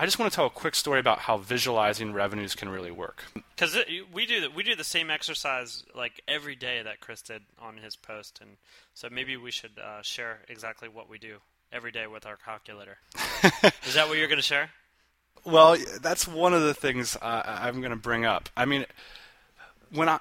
I 0.01 0.07
just 0.07 0.19
want 0.19 0.33
to 0.33 0.37
tell 0.37 0.47
a 0.47 0.51
quick 0.51 0.75
story 0.75 0.99
about 0.99 1.19
how 1.19 1.37
visualizing 1.37 2.15
revenues 2.15 2.55
can 2.55 2.71
really 2.71 2.91
work. 2.91 3.25
Because 3.55 3.77
we 4.11 4.25
do 4.25 4.41
the, 4.41 4.51
we 4.51 4.63
do 4.63 4.75
the 4.75 4.83
same 4.83 5.11
exercise 5.11 5.85
like 5.95 6.23
every 6.27 6.57
day 6.57 6.81
that 6.83 7.01
Chris 7.01 7.21
did 7.21 7.43
on 7.61 7.77
his 7.77 7.97
post, 7.97 8.39
and 8.41 8.57
so 8.95 9.09
maybe 9.13 9.37
we 9.37 9.51
should 9.51 9.79
uh, 9.79 10.01
share 10.01 10.39
exactly 10.49 10.89
what 10.89 11.11
we 11.11 11.19
do 11.19 11.37
every 11.71 11.93
day 11.93 12.07
with 12.07 12.25
our 12.25 12.37
calculator. 12.37 12.97
Is 13.87 13.93
that 13.93 14.09
what 14.09 14.17
you're 14.17 14.27
going 14.27 14.39
to 14.39 14.43
share? 14.43 14.71
Well, 15.45 15.77
that's 16.01 16.27
one 16.27 16.55
of 16.55 16.63
the 16.63 16.73
things 16.73 17.17
uh, 17.21 17.43
I'm 17.45 17.81
going 17.81 17.91
to 17.91 17.97
bring 17.97 18.25
up. 18.25 18.49
I 18.57 18.65
mean, 18.65 18.87
when 19.93 20.09
I, 20.09 20.19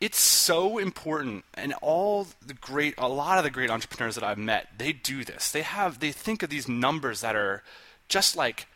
it's 0.00 0.20
so 0.20 0.78
important, 0.78 1.44
and 1.54 1.72
all 1.80 2.26
the 2.44 2.54
great, 2.54 2.94
a 2.98 3.08
lot 3.08 3.38
of 3.38 3.44
the 3.44 3.50
great 3.50 3.70
entrepreneurs 3.70 4.14
that 4.16 4.24
I've 4.24 4.38
met, 4.38 4.68
they 4.78 4.92
do 4.92 5.24
this. 5.24 5.50
They 5.50 5.62
have, 5.62 6.00
they 6.00 6.12
think 6.12 6.42
of 6.42 6.50
these 6.50 6.68
numbers 6.68 7.22
that 7.22 7.34
are 7.34 7.62
just 8.08 8.36
like 8.36 8.66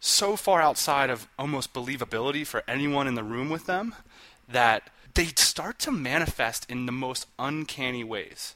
so 0.00 0.36
far 0.36 0.60
outside 0.60 1.08
of 1.08 1.28
almost 1.38 1.72
believability 1.72 2.46
for 2.46 2.64
anyone 2.66 3.06
in 3.06 3.14
the 3.14 3.24
room 3.24 3.48
with 3.48 3.66
them 3.66 3.94
that 4.48 4.90
they 5.14 5.26
start 5.36 5.78
to 5.80 5.90
manifest 5.90 6.70
in 6.70 6.86
the 6.86 6.92
most 6.92 7.26
uncanny 7.38 8.04
ways. 8.04 8.54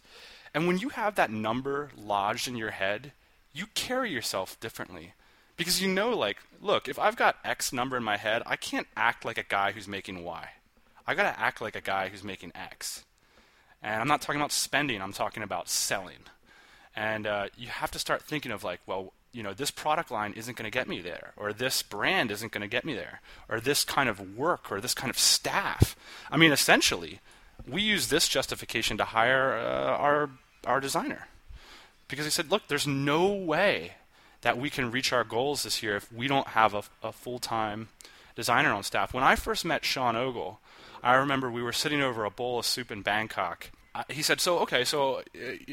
And 0.53 0.67
when 0.67 0.79
you 0.79 0.91
have 0.91 1.15
that 1.15 1.31
number 1.31 1.91
lodged 1.97 2.49
in 2.49 2.57
your 2.57 2.73
head, 2.73 3.13
you 3.53 3.67
carry 3.75 4.11
yourself 4.11 4.59
differently. 4.61 5.15
Because 5.57 5.81
you 5.81 5.89
know, 5.89 6.11
like, 6.11 6.39
look, 6.61 6.89
if 6.89 6.99
I've 6.99 7.17
got 7.17 7.37
X 7.45 7.73
number 7.73 7.97
in 7.97 8.03
my 8.03 8.17
head, 8.17 8.43
I 8.47 8.57
can't 8.57 8.87
act 8.97 9.25
like 9.25 9.39
a 9.39 9.43
guy 9.43 9.73
who's 9.73 9.89
making 9.89 10.25
Y. 10.25 10.49
I 11.07 11.15
gotta 11.15 11.39
act 11.39 11.61
like 11.61 11.77
a 11.77 11.81
guy 11.81 12.09
who's 12.09 12.25
making 12.25 12.53
X. 12.55 13.05
And 13.83 14.01
I'm 14.01 14.09
not 14.09 14.21
talking 14.21 14.41
about 14.41 14.53
spending, 14.53 15.01
I'm 15.01 15.13
talking 15.13 15.43
about 15.43 15.69
selling. 15.69 16.19
and 16.95 17.27
uh, 17.27 17.47
you 17.57 17.69
have 17.69 17.91
to 17.93 17.99
start 17.99 18.23
thinking 18.23 18.53
of 18.53 18.65
like, 18.65 18.81
well, 18.87 19.13
you 19.33 19.43
know, 19.43 19.55
this 19.55 19.71
product 19.71 20.11
line 20.11 20.33
isn't 20.33 20.57
going 20.57 20.71
to 20.71 20.77
get 20.77 20.89
me 20.89 21.01
there, 21.01 21.33
or 21.37 21.53
this 21.53 21.83
brand 21.83 22.31
isn't 22.33 22.51
going 22.53 22.63
to 22.63 22.69
get 22.69 22.85
me 22.85 22.95
there, 22.95 23.21
or 23.49 23.61
this 23.61 23.85
kind 23.85 24.09
of 24.09 24.37
work, 24.37 24.73
or 24.73 24.81
this 24.81 24.95
kind 24.95 25.09
of 25.09 25.19
staff. 25.19 25.95
I 26.31 26.37
mean, 26.37 26.51
essentially, 26.51 27.21
we 27.69 27.81
use 27.83 28.09
this 28.09 28.29
justification 28.29 28.97
to 28.99 29.05
hire 29.05 29.53
uh, 29.55 29.97
our 29.97 30.31
our 30.67 30.81
designer 30.81 31.29
because 32.09 32.27
he 32.27 32.31
said, 32.31 32.51
look, 32.51 32.67
there's 32.69 32.87
no 32.87 33.33
way 33.33 33.93
that 34.43 34.59
we 34.59 34.69
can 34.69 34.91
reach 34.91 35.13
our 35.13 35.25
goals 35.25 35.63
this 35.63 35.83
year 35.83 35.97
if 35.97 36.13
we 36.13 36.27
don't 36.27 36.49
have 36.49 36.75
a, 36.75 36.83
a 37.03 37.13
full 37.13 37.39
time 37.39 37.89
designer 38.35 38.73
on 38.73 38.83
staff. 38.83 39.15
When 39.15 39.25
I 39.25 39.37
first 39.37 39.65
met 39.65 39.85
Sean 39.85 40.17
Ogle, 40.17 40.61
I 41.03 41.15
remember 41.15 41.51
we 41.51 41.63
were 41.63 41.73
sitting 41.73 42.01
over 42.01 42.25
a 42.25 42.31
bowl 42.31 42.59
of 42.59 42.67
soup 42.67 42.91
in 42.91 43.03
Bangkok. 43.03 43.71
Uh, 43.95 44.05
he 44.09 44.23
said, 44.23 44.41
"So 44.41 44.59
okay, 44.61 44.85
so 44.85 45.17
uh, 45.17 45.23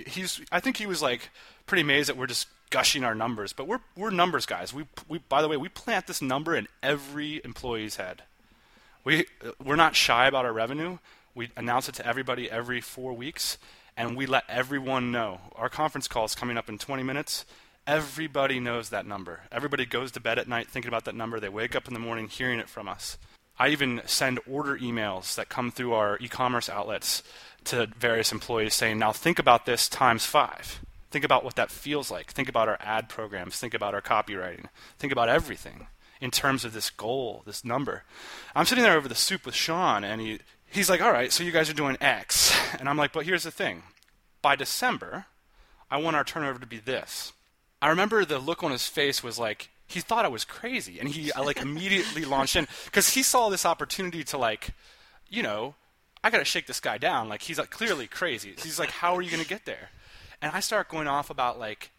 he's." 0.07 0.41
I 0.51 0.60
think 0.60 0.77
he 0.77 0.86
was 0.86 1.01
like 1.01 1.29
pretty 1.65 1.81
amazed 1.81 2.10
that 2.10 2.17
we're 2.17 2.27
just 2.27 2.48
gushing 2.69 3.03
our 3.03 3.15
numbers, 3.15 3.53
but 3.53 3.67
we're 3.67 3.79
we're 3.96 4.10
numbers 4.10 4.46
guys. 4.46 4.74
We 4.74 4.86
we 5.07 5.19
by 5.19 5.41
the 5.41 5.48
way, 5.48 5.57
we 5.57 5.69
plant 5.69 6.07
this 6.07 6.22
number 6.22 6.55
in 6.55 6.67
every 6.81 7.41
employee's 7.43 7.98
head. 7.98 8.24
We 9.03 9.25
we're 9.63 9.75
not 9.75 9.96
shy 9.96 10.27
about 10.27 10.46
our 10.46 10.53
revenue. 10.53 10.98
We 11.36 11.51
announce 11.55 11.88
it 11.88 11.96
to 11.96 12.05
everybody 12.05 12.50
every 12.50 12.81
four 12.81 13.13
weeks, 13.13 13.60
and 13.96 14.17
we 14.17 14.25
let 14.25 14.43
everyone 14.50 15.12
know. 15.12 15.39
Our 15.55 15.69
conference 15.69 16.07
call 16.07 16.25
is 16.25 16.34
coming 16.34 16.57
up 16.57 16.67
in 16.67 16.79
20 16.79 17.03
minutes. 17.03 17.46
Everybody 17.86 18.60
knows 18.60 18.89
that 18.89 19.05
number. 19.05 19.41
Everybody 19.51 19.86
goes 19.86 20.12
to 20.13 20.19
bed 20.19 20.39
at 20.39 20.48
night 20.48 20.67
thinking 20.67 20.89
about 20.89 21.05
that 21.05 21.15
number. 21.15 21.39
They 21.39 21.48
wake 21.48 21.75
up 21.75 21.88
in 21.88 21.93
the 21.93 22.00
morning 22.00 22.27
hearing 22.27 22.60
it 22.60 22.67
from 22.67 22.88
us. 22.88 23.17
I 23.59 23.69
even 23.69 24.01
send 24.05 24.39
order 24.49 24.77
emails 24.77 25.35
that 25.35 25.49
come 25.49 25.71
through 25.71 25.93
our 25.93 26.17
e 26.19 26.27
commerce 26.27 26.69
outlets 26.69 27.23
to 27.65 27.87
various 27.97 28.31
employees 28.31 28.73
saying, 28.73 28.97
now 28.99 29.11
think 29.11 29.39
about 29.39 29.65
this 29.65 29.89
times 29.89 30.25
five. 30.25 30.79
Think 31.09 31.25
about 31.25 31.43
what 31.43 31.55
that 31.55 31.71
feels 31.71 32.11
like. 32.11 32.31
Think 32.31 32.49
about 32.49 32.67
our 32.67 32.77
ad 32.81 33.09
programs. 33.09 33.57
Think 33.57 33.73
about 33.73 33.93
our 33.93 34.01
copywriting. 34.01 34.65
Think 34.97 35.11
about 35.11 35.29
everything 35.29 35.87
in 36.19 36.31
terms 36.31 36.65
of 36.65 36.73
this 36.73 36.89
goal, 36.89 37.43
this 37.45 37.63
number. 37.63 38.03
I'm 38.55 38.65
sitting 38.65 38.83
there 38.83 38.97
over 38.97 39.07
the 39.07 39.15
soup 39.15 39.45
with 39.45 39.55
Sean, 39.55 40.03
and 40.03 40.19
he, 40.19 40.39
he's 40.69 40.89
like, 40.89 41.01
all 41.01 41.11
right, 41.11 41.31
so 41.31 41.43
you 41.43 41.51
guys 41.51 41.69
are 41.69 41.73
doing 41.73 41.97
X. 42.01 42.55
And 42.79 42.89
I'm 42.89 42.97
like, 42.97 43.13
but 43.13 43.25
here's 43.25 43.43
the 43.43 43.49
thing. 43.49 43.83
By 44.41 44.57
December, 44.57 45.25
I 45.89 45.97
want 45.97 46.17
our 46.17 46.25
turnover 46.25 46.59
to 46.59 46.67
be 46.67 46.79
this. 46.79 47.31
I 47.81 47.87
remember 47.87 48.25
the 48.25 48.39
look 48.39 48.61
on 48.61 48.71
his 48.71 48.87
face 48.87 49.23
was 49.23 49.39
like 49.39 49.69
he 49.88 50.01
thought 50.01 50.25
I 50.25 50.29
was 50.29 50.44
crazy, 50.46 51.00
and 51.00 51.10
he 51.10 51.32
like 51.32 51.58
immediately 51.62 52.25
launched 52.25 52.56
in 52.56 52.67
because 52.86 53.10
he 53.10 53.24
saw 53.24 53.50
this 53.50 53.65
opportunity 53.65 54.24
to 54.25 54.38
like, 54.38 54.72
you 55.29 55.41
know, 55.41 55.75
I 56.24 56.29
got 56.29 56.39
to 56.39 56.46
shake 56.46 56.67
this 56.67 56.79
guy 56.79 56.98
down. 56.98 57.29
Like 57.29 57.41
he's 57.41 57.58
like, 57.58 57.70
clearly 57.70 58.08
crazy. 58.08 58.53
He's 58.62 58.79
like, 58.79 58.91
how 58.91 59.15
are 59.15 59.22
you 59.22 59.32
going 59.32 59.44
to 59.44 59.48
get 59.48 59.65
there? 59.65 59.89
And 60.41 60.51
I 60.53 60.60
start 60.60 60.89
going 60.89 61.08
off 61.08 61.29
about 61.29 61.58
like 61.58 61.91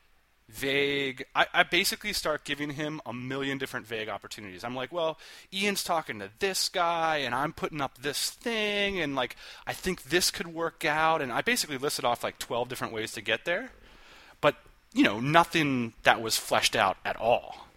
vague. 0.48 1.24
I, 1.34 1.46
I 1.52 1.62
basically 1.62 2.12
start 2.12 2.44
giving 2.44 2.70
him 2.70 3.00
a 3.06 3.12
million 3.12 3.58
different 3.58 3.86
vague 3.86 4.08
opportunities. 4.08 4.64
I'm 4.64 4.74
like, 4.74 4.92
well, 4.92 5.18
Ian's 5.52 5.82
talking 5.82 6.18
to 6.18 6.30
this 6.38 6.68
guy, 6.68 7.18
and 7.18 7.34
I'm 7.34 7.52
putting 7.52 7.80
up 7.80 7.98
this 7.98 8.30
thing, 8.30 9.00
and 9.00 9.16
like 9.16 9.36
I 9.66 9.72
think 9.72 10.04
this 10.04 10.30
could 10.30 10.48
work 10.48 10.84
out. 10.84 11.22
And 11.22 11.32
I 11.32 11.40
basically 11.40 11.78
listed 11.78 12.04
off 12.04 12.22
like 12.22 12.38
12 12.38 12.68
different 12.68 12.92
ways 12.92 13.12
to 13.12 13.20
get 13.20 13.44
there. 13.44 13.70
But 14.40 14.56
you 14.92 15.04
know, 15.04 15.20
nothing 15.20 15.94
that 16.02 16.20
was 16.20 16.36
fleshed 16.36 16.76
out 16.76 16.96
at 17.04 17.16
all. 17.16 17.67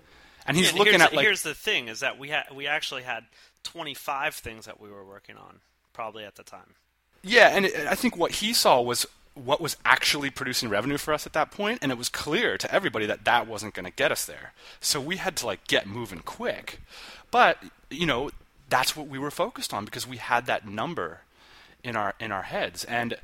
And 0.45 0.57
he's 0.57 0.69
and 0.69 0.79
looking 0.79 1.01
at 1.01 1.13
like. 1.13 1.25
Here's 1.25 1.43
the 1.43 1.53
thing: 1.53 1.87
is 1.87 1.99
that 1.99 2.17
we 2.19 2.29
had 2.29 2.45
we 2.53 2.67
actually 2.67 3.03
had 3.03 3.25
25 3.63 4.35
things 4.35 4.65
that 4.65 4.79
we 4.79 4.89
were 4.89 5.05
working 5.05 5.37
on 5.37 5.59
probably 5.93 6.23
at 6.23 6.35
the 6.35 6.43
time. 6.43 6.75
Yeah, 7.23 7.49
and 7.55 7.65
it, 7.65 7.87
I 7.87 7.95
think 7.95 8.17
what 8.17 8.31
he 8.31 8.53
saw 8.53 8.81
was 8.81 9.05
what 9.33 9.61
was 9.61 9.77
actually 9.85 10.29
producing 10.29 10.69
revenue 10.69 10.97
for 10.97 11.13
us 11.13 11.25
at 11.25 11.33
that 11.33 11.51
point, 11.51 11.79
and 11.81 11.91
it 11.91 11.97
was 11.97 12.09
clear 12.09 12.57
to 12.57 12.73
everybody 12.73 13.05
that 13.05 13.25
that 13.25 13.47
wasn't 13.47 13.73
going 13.73 13.85
to 13.85 13.91
get 13.91 14.11
us 14.11 14.25
there. 14.25 14.53
So 14.79 14.99
we 14.99 15.17
had 15.17 15.35
to 15.37 15.45
like 15.45 15.67
get 15.67 15.87
moving 15.87 16.19
quick. 16.19 16.81
But 17.29 17.57
you 17.89 18.05
know, 18.05 18.31
that's 18.69 18.95
what 18.95 19.07
we 19.07 19.19
were 19.19 19.31
focused 19.31 19.73
on 19.73 19.85
because 19.85 20.07
we 20.07 20.17
had 20.17 20.45
that 20.47 20.67
number 20.67 21.21
in 21.83 21.95
our 21.95 22.15
in 22.19 22.31
our 22.31 22.43
heads 22.43 22.83
and 22.85 23.15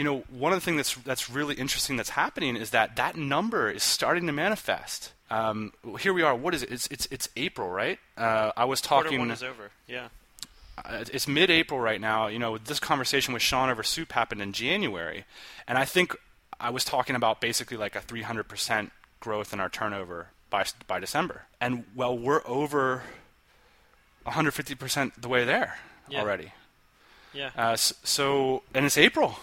you 0.00 0.04
know, 0.04 0.24
one 0.30 0.54
of 0.54 0.56
the 0.56 0.64
things 0.64 0.78
that's 0.78 0.94
that's 1.04 1.28
really 1.28 1.54
interesting 1.56 1.98
that's 1.98 2.08
happening 2.08 2.56
is 2.56 2.70
that 2.70 2.96
that 2.96 3.16
number 3.16 3.70
is 3.70 3.82
starting 3.82 4.26
to 4.28 4.32
manifest. 4.32 5.12
Um, 5.28 5.74
here 5.98 6.14
we 6.14 6.22
are. 6.22 6.34
What 6.34 6.54
is 6.54 6.62
it? 6.62 6.72
It's 6.72 6.86
it's 6.86 7.06
it's 7.10 7.28
April, 7.36 7.68
right? 7.68 7.98
Uh, 8.16 8.50
I 8.56 8.64
was 8.64 8.80
talking. 8.80 9.18
Quarter 9.18 9.18
one 9.18 9.30
is 9.30 9.42
over. 9.42 9.70
Yeah. 9.86 10.08
Uh, 10.82 11.04
it's 11.12 11.28
mid-April 11.28 11.78
right 11.78 12.00
now. 12.00 12.28
You 12.28 12.38
know, 12.38 12.56
this 12.56 12.80
conversation 12.80 13.34
with 13.34 13.42
Sean 13.42 13.68
over 13.68 13.82
soup 13.82 14.12
happened 14.12 14.40
in 14.40 14.54
January, 14.54 15.26
and 15.68 15.76
I 15.76 15.84
think 15.84 16.16
I 16.58 16.70
was 16.70 16.82
talking 16.82 17.14
about 17.14 17.42
basically 17.42 17.76
like 17.76 17.94
a 17.94 18.00
300% 18.00 18.90
growth 19.20 19.52
in 19.52 19.60
our 19.60 19.68
turnover 19.68 20.28
by 20.48 20.64
by 20.86 20.98
December. 20.98 21.42
And 21.60 21.84
well, 21.94 22.16
we're 22.16 22.40
over 22.46 23.02
150% 24.26 25.20
the 25.20 25.28
way 25.28 25.44
there 25.44 25.76
yeah. 26.08 26.22
already. 26.22 26.54
Yeah. 27.34 27.50
Uh, 27.54 27.76
so, 27.76 28.62
and 28.72 28.86
it's 28.86 28.96
April. 28.96 29.36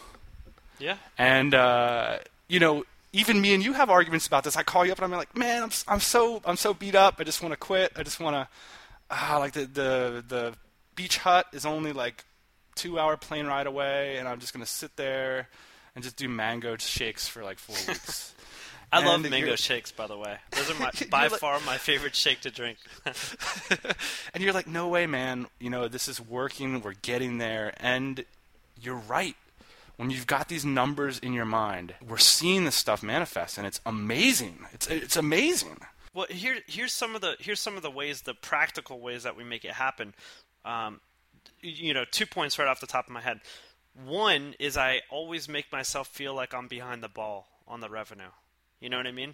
Yeah. 0.79 0.97
And 1.17 1.53
uh, 1.53 2.19
you 2.47 2.59
know, 2.59 2.85
even 3.13 3.41
me 3.41 3.53
and 3.53 3.63
you 3.63 3.73
have 3.73 3.89
arguments 3.89 4.27
about 4.27 4.43
this. 4.43 4.55
I 4.55 4.63
call 4.63 4.85
you 4.85 4.91
up 4.91 4.99
and 4.99 5.05
I'm 5.05 5.17
like, 5.17 5.35
man, 5.35 5.63
I'm 5.63 5.71
I'm 5.87 5.99
so 5.99 6.41
I'm 6.45 6.57
so 6.57 6.73
beat 6.73 6.95
up. 6.95 7.15
I 7.19 7.23
just 7.23 7.41
want 7.41 7.53
to 7.53 7.57
quit. 7.57 7.93
I 7.95 8.03
just 8.03 8.19
want 8.19 8.35
to 8.35 8.47
ah, 9.09 9.37
like 9.39 9.53
the 9.53 9.65
the 9.65 10.23
the 10.27 10.53
beach 10.95 11.17
hut 11.17 11.47
is 11.53 11.65
only 11.65 11.93
like 11.93 12.25
two 12.75 12.99
hour 12.99 13.17
plane 13.17 13.47
ride 13.47 13.67
away, 13.67 14.17
and 14.17 14.27
I'm 14.27 14.39
just 14.39 14.53
gonna 14.53 14.65
sit 14.65 14.95
there 14.95 15.49
and 15.95 16.03
just 16.03 16.15
do 16.15 16.29
mango 16.29 16.77
shakes 16.77 17.27
for 17.27 17.43
like 17.43 17.59
four 17.59 17.75
weeks. 17.87 18.33
I 18.91 18.99
and 18.99 19.07
love 19.07 19.29
mango 19.29 19.55
shakes, 19.55 19.91
by 19.91 20.07
the 20.07 20.17
way. 20.17 20.37
Those 20.51 20.71
are 20.71 20.79
my, 20.79 20.91
by 21.09 21.27
like, 21.27 21.39
far 21.39 21.59
my 21.65 21.77
favorite 21.77 22.15
shake 22.15 22.41
to 22.41 22.51
drink. 22.51 22.77
and 24.33 24.41
you're 24.41 24.53
like, 24.53 24.67
no 24.67 24.87
way, 24.87 25.07
man. 25.07 25.47
You 25.59 25.69
know, 25.69 25.89
this 25.89 26.07
is 26.07 26.21
working. 26.21 26.81
We're 26.81 26.93
getting 27.01 27.37
there. 27.37 27.73
And 27.81 28.23
you're 28.81 28.95
right 28.95 29.35
when 29.97 30.11
you've 30.11 30.27
got 30.27 30.47
these 30.47 30.63
numbers 30.63 31.19
in 31.19 31.33
your 31.33 31.45
mind, 31.45 31.95
we're 32.07 32.17
seeing 32.17 32.63
this 32.63 32.75
stuff 32.75 33.03
manifest, 33.03 33.57
and 33.57 33.67
it's 33.67 33.81
amazing. 33.85 34.59
It's 34.73 34.87
it's 34.87 35.17
amazing. 35.17 35.77
Well, 36.13 36.27
here 36.29 36.59
here's 36.67 36.93
some 36.93 37.15
of 37.15 37.21
the 37.21 37.35
here's 37.39 37.59
some 37.59 37.75
of 37.75 37.83
the 37.83 37.91
ways, 37.91 38.21
the 38.21 38.35
practical 38.35 38.99
ways 38.99 39.23
that 39.23 39.35
we 39.35 39.43
make 39.43 39.65
it 39.65 39.71
happen. 39.71 40.13
Um, 40.63 41.01
you 41.61 41.93
know, 41.93 42.05
two 42.09 42.25
points 42.25 42.57
right 42.59 42.67
off 42.67 42.79
the 42.79 42.87
top 42.87 43.07
of 43.07 43.11
my 43.11 43.21
head. 43.21 43.41
One 44.05 44.53
is 44.59 44.77
I 44.77 45.01
always 45.09 45.49
make 45.49 45.71
myself 45.71 46.07
feel 46.07 46.35
like 46.35 46.53
I'm 46.53 46.67
behind 46.67 47.01
the 47.01 47.09
ball 47.09 47.47
on 47.67 47.81
the 47.81 47.89
revenue. 47.89 48.31
You 48.79 48.89
know 48.89 48.97
what 48.97 49.07
I 49.07 49.11
mean? 49.11 49.33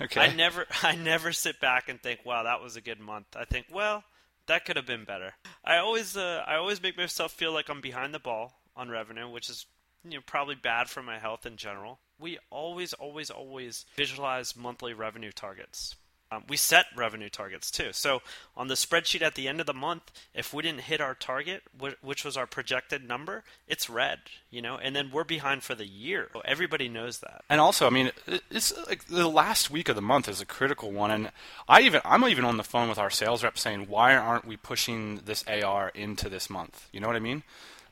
Okay. 0.00 0.20
I 0.20 0.34
never 0.34 0.66
I 0.82 0.94
never 0.94 1.32
sit 1.32 1.60
back 1.60 1.88
and 1.88 2.00
think, 2.00 2.20
"Wow, 2.26 2.42
that 2.42 2.60
was 2.62 2.76
a 2.76 2.82
good 2.82 3.00
month." 3.00 3.28
I 3.34 3.46
think, 3.46 3.66
"Well, 3.72 4.04
that 4.46 4.66
could 4.66 4.76
have 4.76 4.86
been 4.86 5.04
better." 5.04 5.32
I 5.64 5.78
always 5.78 6.14
uh, 6.14 6.44
I 6.46 6.56
always 6.56 6.82
make 6.82 6.98
myself 6.98 7.32
feel 7.32 7.52
like 7.52 7.70
I'm 7.70 7.80
behind 7.80 8.12
the 8.12 8.18
ball 8.18 8.52
on 8.76 8.88
revenue, 8.88 9.28
which 9.28 9.50
is 9.50 9.66
you 10.04 10.12
know 10.12 10.22
probably 10.26 10.54
bad 10.54 10.88
for 10.88 11.02
my 11.02 11.18
health 11.18 11.46
in 11.46 11.56
general. 11.56 11.98
We 12.18 12.38
always, 12.50 12.92
always, 12.92 13.30
always 13.30 13.84
visualize 13.96 14.54
monthly 14.56 14.94
revenue 14.94 15.32
targets. 15.32 15.96
Um, 16.32 16.44
we 16.48 16.56
set 16.56 16.86
revenue 16.96 17.28
targets 17.28 17.70
too. 17.70 17.90
So 17.92 18.22
on 18.56 18.68
the 18.68 18.74
spreadsheet 18.74 19.20
at 19.20 19.34
the 19.34 19.48
end 19.48 19.60
of 19.60 19.66
the 19.66 19.74
month, 19.74 20.10
if 20.32 20.54
we 20.54 20.62
didn't 20.62 20.82
hit 20.82 21.00
our 21.00 21.14
target, 21.14 21.62
which 22.00 22.24
was 22.24 22.38
our 22.38 22.46
projected 22.46 23.06
number, 23.06 23.44
it's 23.68 23.90
red, 23.90 24.20
you 24.50 24.62
know, 24.62 24.78
and 24.78 24.96
then 24.96 25.10
we're 25.12 25.24
behind 25.24 25.62
for 25.62 25.74
the 25.74 25.86
year. 25.86 26.30
So 26.32 26.40
everybody 26.42 26.88
knows 26.88 27.18
that. 27.18 27.44
And 27.50 27.60
also, 27.60 27.86
I 27.86 27.90
mean, 27.90 28.12
it's 28.50 28.72
like 28.88 29.08
the 29.08 29.28
last 29.28 29.70
week 29.70 29.90
of 29.90 29.96
the 29.96 30.00
month 30.00 30.26
is 30.26 30.40
a 30.40 30.46
critical 30.46 30.90
one, 30.90 31.10
and 31.10 31.32
I 31.68 31.82
even 31.82 32.00
I'm 32.02 32.24
even 32.24 32.46
on 32.46 32.56
the 32.56 32.64
phone 32.64 32.88
with 32.88 32.98
our 32.98 33.10
sales 33.10 33.44
rep 33.44 33.58
saying, 33.58 33.88
why 33.88 34.16
aren't 34.16 34.46
we 34.46 34.56
pushing 34.56 35.16
this 35.26 35.44
AR 35.46 35.90
into 35.90 36.30
this 36.30 36.48
month? 36.48 36.88
You 36.92 37.00
know 37.00 37.08
what 37.08 37.16
I 37.16 37.20
mean? 37.20 37.42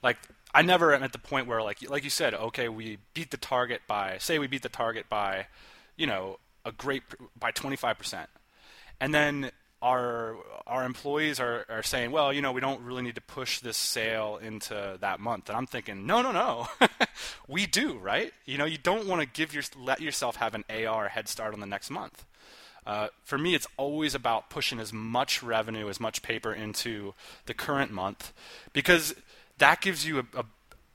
Like 0.02 0.16
I 0.52 0.62
never 0.62 0.94
am 0.94 1.02
at 1.02 1.12
the 1.12 1.18
point 1.18 1.46
where 1.46 1.62
like 1.62 1.88
like 1.88 2.04
you 2.04 2.10
said, 2.10 2.34
okay, 2.34 2.68
we 2.68 2.98
beat 3.14 3.30
the 3.30 3.36
target 3.36 3.82
by 3.86 4.18
say 4.18 4.38
we 4.38 4.46
beat 4.46 4.62
the 4.62 4.68
target 4.68 5.08
by, 5.08 5.46
you 5.96 6.06
know, 6.06 6.38
a 6.64 6.72
great 6.72 7.02
by 7.38 7.52
25%. 7.52 8.26
And 9.00 9.14
then 9.14 9.50
our 9.82 10.36
our 10.66 10.84
employees 10.84 11.40
are, 11.40 11.64
are 11.68 11.82
saying, 11.82 12.10
well, 12.10 12.32
you 12.32 12.42
know, 12.42 12.52
we 12.52 12.60
don't 12.60 12.82
really 12.82 13.02
need 13.02 13.14
to 13.14 13.20
push 13.20 13.60
this 13.60 13.76
sale 13.76 14.38
into 14.42 14.98
that 15.00 15.20
month. 15.20 15.48
And 15.48 15.56
I'm 15.56 15.66
thinking, 15.66 16.06
no, 16.06 16.22
no, 16.22 16.32
no, 16.32 16.68
we 17.48 17.66
do, 17.66 17.98
right? 17.98 18.32
You 18.44 18.58
know, 18.58 18.66
you 18.66 18.78
don't 18.78 19.06
want 19.06 19.22
to 19.22 19.26
give 19.26 19.54
your 19.54 19.62
let 19.78 20.00
yourself 20.00 20.36
have 20.36 20.54
an 20.54 20.64
AR 20.68 21.08
head 21.08 21.28
start 21.28 21.54
on 21.54 21.60
the 21.60 21.66
next 21.66 21.90
month. 21.90 22.24
Uh, 22.86 23.08
for 23.22 23.38
me, 23.38 23.54
it's 23.54 23.66
always 23.76 24.14
about 24.14 24.50
pushing 24.50 24.80
as 24.80 24.92
much 24.92 25.42
revenue, 25.42 25.88
as 25.88 26.00
much 26.00 26.22
paper 26.22 26.52
into 26.52 27.14
the 27.46 27.54
current 27.54 27.92
month, 27.92 28.32
because 28.72 29.14
that 29.60 29.80
gives 29.80 30.04
you 30.06 30.18
a, 30.18 30.24
a 30.40 30.44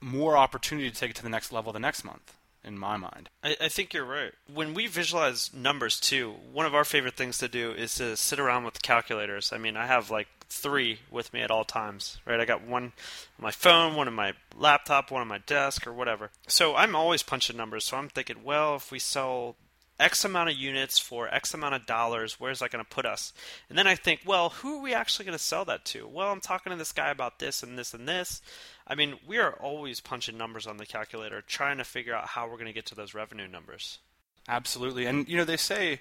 more 0.01 0.37
opportunity 0.37 0.89
to 0.91 0.95
take 0.95 1.11
it 1.11 1.15
to 1.15 1.23
the 1.23 1.29
next 1.29 1.51
level 1.51 1.71
the 1.73 1.79
next 1.79 2.03
month. 2.03 2.33
in 2.63 2.77
my 2.77 2.97
mind. 2.97 3.29
I, 3.43 3.55
I, 3.61 3.67
think 3.69 3.93
you're 3.93 4.05
right. 4.05 4.33
When 4.51 4.73
we 4.73 4.87
visualize 4.87 5.53
numbers 5.53 5.99
too, 5.99 6.35
one 6.51 6.65
of 6.65 6.73
our 6.73 6.83
favorite 6.83 7.15
things 7.15 7.37
to 7.37 7.47
do 7.47 7.71
is 7.71 7.95
to 7.95 8.17
sit 8.17 8.39
around 8.39 8.63
with 8.63 8.81
calculators. 8.81 9.53
I 9.53 9.57
mean, 9.59 9.77
I 9.77 9.85
have 9.85 10.09
like 10.09 10.27
three 10.49 10.99
with 11.11 11.31
me 11.33 11.41
at 11.41 11.51
all 11.51 11.63
times, 11.63 12.17
right? 12.25 12.39
I 12.39 12.45
got 12.45 12.65
one 12.65 12.83
on 12.83 12.91
my 13.39 13.51
phone, 13.51 13.95
one 13.95 14.07
on 14.07 14.13
my 14.15 14.33
laptop, 14.55 15.11
one 15.11 15.21
on 15.21 15.27
my 15.27 15.39
desk, 15.39 15.85
or 15.85 15.93
whatever. 15.93 16.31
So 16.47 16.75
I'm 16.75 16.95
always 16.95 17.23
punching 17.23 17.57
numbers. 17.57 17.85
So 17.85 17.97
I'm 17.97 18.09
thinking, 18.09 18.43
well, 18.43 18.75
if 18.75 18.91
we 18.91 18.99
sell 18.99 19.55
X 19.99 20.25
amount 20.25 20.49
of 20.49 20.55
units 20.55 20.99
for 20.99 21.33
X 21.33 21.53
amount 21.53 21.75
of 21.75 21.85
dollars, 21.85 22.39
where's 22.39 22.59
that 22.59 22.71
going 22.71 22.83
to 22.83 22.89
put 22.89 23.05
us? 23.05 23.31
And 23.69 23.77
then 23.77 23.87
I 23.87 23.95
think, 23.95 24.21
well, 24.25 24.49
who 24.49 24.79
are 24.79 24.81
we 24.81 24.93
actually 24.93 25.25
going 25.25 25.37
to 25.37 25.43
sell 25.43 25.63
that 25.65 25.85
to? 25.85 26.07
Well, 26.07 26.31
I'm 26.31 26.41
talking 26.41 26.71
to 26.71 26.77
this 26.77 26.91
guy 26.91 27.09
about 27.09 27.39
this 27.39 27.63
and 27.63 27.79
this 27.79 27.93
and 27.93 28.07
this. 28.07 28.41
I 28.87 28.95
mean, 28.95 29.15
we 29.25 29.37
are 29.37 29.53
always 29.53 30.01
punching 30.01 30.37
numbers 30.37 30.67
on 30.67 30.77
the 30.77 30.85
calculator, 30.85 31.41
trying 31.41 31.77
to 31.77 31.83
figure 31.83 32.13
out 32.13 32.27
how 32.27 32.45
we're 32.45 32.57
going 32.57 32.65
to 32.65 32.73
get 32.73 32.85
to 32.87 32.95
those 32.95 33.13
revenue 33.13 33.47
numbers. 33.47 33.99
Absolutely. 34.47 35.05
And, 35.05 35.27
you 35.29 35.37
know, 35.37 35.45
they 35.45 35.57
say, 35.57 35.99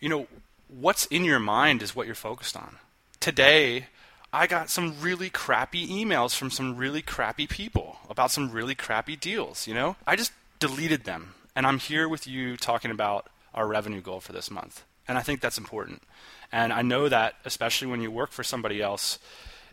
you 0.00 0.08
know, 0.08 0.26
what's 0.68 1.06
in 1.06 1.24
your 1.24 1.38
mind 1.38 1.82
is 1.82 1.94
what 1.94 2.06
you're 2.06 2.14
focused 2.14 2.56
on. 2.56 2.76
Today, 3.20 3.86
I 4.32 4.46
got 4.46 4.70
some 4.70 5.00
really 5.00 5.30
crappy 5.30 5.86
emails 5.86 6.34
from 6.34 6.50
some 6.50 6.76
really 6.76 7.02
crappy 7.02 7.46
people 7.46 7.98
about 8.08 8.30
some 8.30 8.50
really 8.50 8.74
crappy 8.74 9.16
deals, 9.16 9.66
you 9.66 9.74
know? 9.74 9.96
I 10.06 10.16
just 10.16 10.32
deleted 10.58 11.04
them. 11.04 11.34
And 11.54 11.66
I'm 11.66 11.78
here 11.78 12.08
with 12.08 12.26
you 12.26 12.56
talking 12.56 12.90
about 12.90 13.28
our 13.54 13.66
revenue 13.66 14.00
goal 14.00 14.20
for 14.20 14.32
this 14.32 14.50
month. 14.50 14.84
And 15.06 15.18
I 15.18 15.22
think 15.22 15.40
that's 15.40 15.58
important. 15.58 16.02
And 16.50 16.72
I 16.72 16.82
know 16.82 17.08
that, 17.08 17.34
especially 17.44 17.88
when 17.88 18.00
you 18.00 18.10
work 18.10 18.32
for 18.32 18.42
somebody 18.42 18.80
else, 18.80 19.18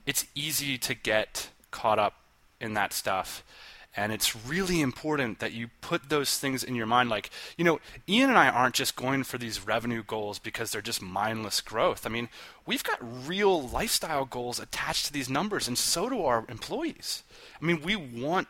it's 0.06 0.26
easy 0.36 0.78
to 0.80 0.94
get 0.94 1.50
caught 1.72 2.00
up 2.00 2.16
in 2.60 2.74
that 2.74 2.94
stuff. 2.94 3.44
And 3.96 4.14
it's 4.14 4.36
really 4.46 4.80
important 4.80 5.40
that 5.40 5.52
you 5.52 5.70
put 5.82 6.10
those 6.10 6.38
things 6.38 6.64
in 6.64 6.76
your 6.76 6.86
mind. 6.86 7.10
Like, 7.10 7.30
you 7.58 7.66
know, 7.66 7.80
Ian 8.08 8.30
and 8.30 8.40
I 8.40 8.48
aren't 8.48 8.76
just 8.76 8.96
going 8.96 9.24
for 9.24 9.38
these 9.38 9.68
revenue 9.68 10.02
goals 10.02 10.40
because 10.40 10.72
they're 10.72 10.82
just 10.82 11.02
mindless 11.02 11.60
growth. 11.60 12.06
I 12.06 12.10
mean, 12.10 12.30
we've 12.66 12.84
got 12.84 13.28
real 13.28 13.68
lifestyle 13.68 14.24
goals 14.24 14.60
attached 14.60 15.08
to 15.08 15.14
these 15.14 15.30
numbers, 15.30 15.68
and 15.68 15.78
so 15.78 16.08
do 16.08 16.24
our 16.24 16.46
employees. 16.48 17.24
I 17.62 17.66
mean, 17.66 17.82
we 17.82 17.98
want 17.98 18.48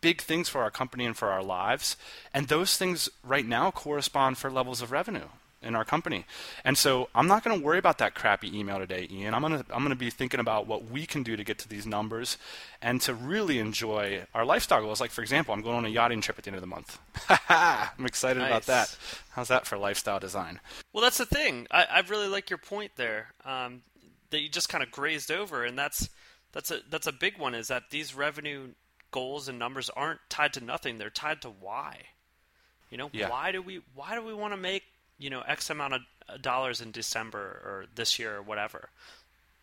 big 0.00 0.20
things 0.20 0.48
for 0.48 0.62
our 0.62 0.70
company 0.70 1.04
and 1.04 1.16
for 1.16 1.30
our 1.30 1.42
lives. 1.42 1.96
And 2.32 2.48
those 2.48 2.76
things 2.76 3.08
right 3.22 3.46
now 3.46 3.70
correspond 3.70 4.38
for 4.38 4.50
levels 4.50 4.82
of 4.82 4.92
revenue 4.92 5.28
in 5.62 5.76
our 5.76 5.84
company. 5.84 6.24
And 6.64 6.78
so 6.78 7.08
I'm 7.14 7.26
not 7.26 7.44
going 7.44 7.58
to 7.58 7.64
worry 7.64 7.78
about 7.78 7.98
that 7.98 8.14
crappy 8.14 8.58
email 8.58 8.78
today, 8.78 9.06
Ian. 9.10 9.34
I'm 9.34 9.42
going 9.42 9.62
to 9.62 9.64
I'm 9.74 9.80
going 9.80 9.90
to 9.90 9.96
be 9.96 10.10
thinking 10.10 10.40
about 10.40 10.66
what 10.66 10.90
we 10.90 11.06
can 11.06 11.22
do 11.22 11.36
to 11.36 11.44
get 11.44 11.58
to 11.58 11.68
these 11.68 11.86
numbers 11.86 12.38
and 12.80 13.00
to 13.02 13.14
really 13.14 13.58
enjoy 13.58 14.22
our 14.34 14.44
lifestyle 14.44 14.80
goals. 14.80 15.00
Like 15.00 15.10
for 15.10 15.20
example, 15.20 15.52
I'm 15.52 15.60
going 15.60 15.76
on 15.76 15.84
a 15.84 15.90
yachting 15.90 16.20
trip 16.20 16.38
at 16.38 16.44
the 16.44 16.50
end 16.50 16.56
of 16.56 16.62
the 16.62 16.66
month. 16.66 16.98
I'm 17.48 18.06
excited 18.06 18.40
nice. 18.40 18.48
about 18.50 18.66
that. 18.66 18.96
How's 19.30 19.48
that 19.48 19.66
for 19.66 19.76
lifestyle 19.76 20.20
design? 20.20 20.60
Well, 20.92 21.02
that's 21.02 21.18
the 21.18 21.26
thing. 21.26 21.66
I, 21.70 21.84
I 21.84 22.00
really 22.08 22.28
like 22.28 22.48
your 22.48 22.58
point 22.58 22.92
there 22.96 23.28
um, 23.44 23.82
that 24.30 24.40
you 24.40 24.48
just 24.48 24.68
kind 24.68 24.82
of 24.82 24.90
grazed 24.90 25.30
over, 25.30 25.64
and 25.64 25.78
that's 25.78 26.08
that's 26.52 26.70
a 26.70 26.80
that's 26.88 27.06
a 27.06 27.12
big 27.12 27.38
one. 27.38 27.54
Is 27.54 27.68
that 27.68 27.90
these 27.90 28.14
revenue 28.14 28.68
goals 29.10 29.48
and 29.48 29.58
numbers 29.58 29.90
aren't 29.90 30.20
tied 30.28 30.52
to 30.54 30.64
nothing; 30.64 30.98
they're 30.98 31.10
tied 31.10 31.42
to 31.42 31.48
why. 31.48 31.96
You 32.90 32.98
know, 32.98 33.10
yeah. 33.12 33.30
why 33.30 33.52
do 33.52 33.62
we 33.62 33.82
why 33.94 34.14
do 34.14 34.22
we 34.22 34.34
want 34.34 34.52
to 34.52 34.56
make 34.56 34.84
you 35.18 35.30
know 35.30 35.42
X 35.42 35.70
amount 35.70 35.94
of 35.94 36.00
uh, 36.28 36.36
dollars 36.38 36.80
in 36.80 36.90
December 36.90 37.38
or 37.38 37.86
this 37.94 38.18
year 38.18 38.36
or 38.36 38.42
whatever? 38.42 38.90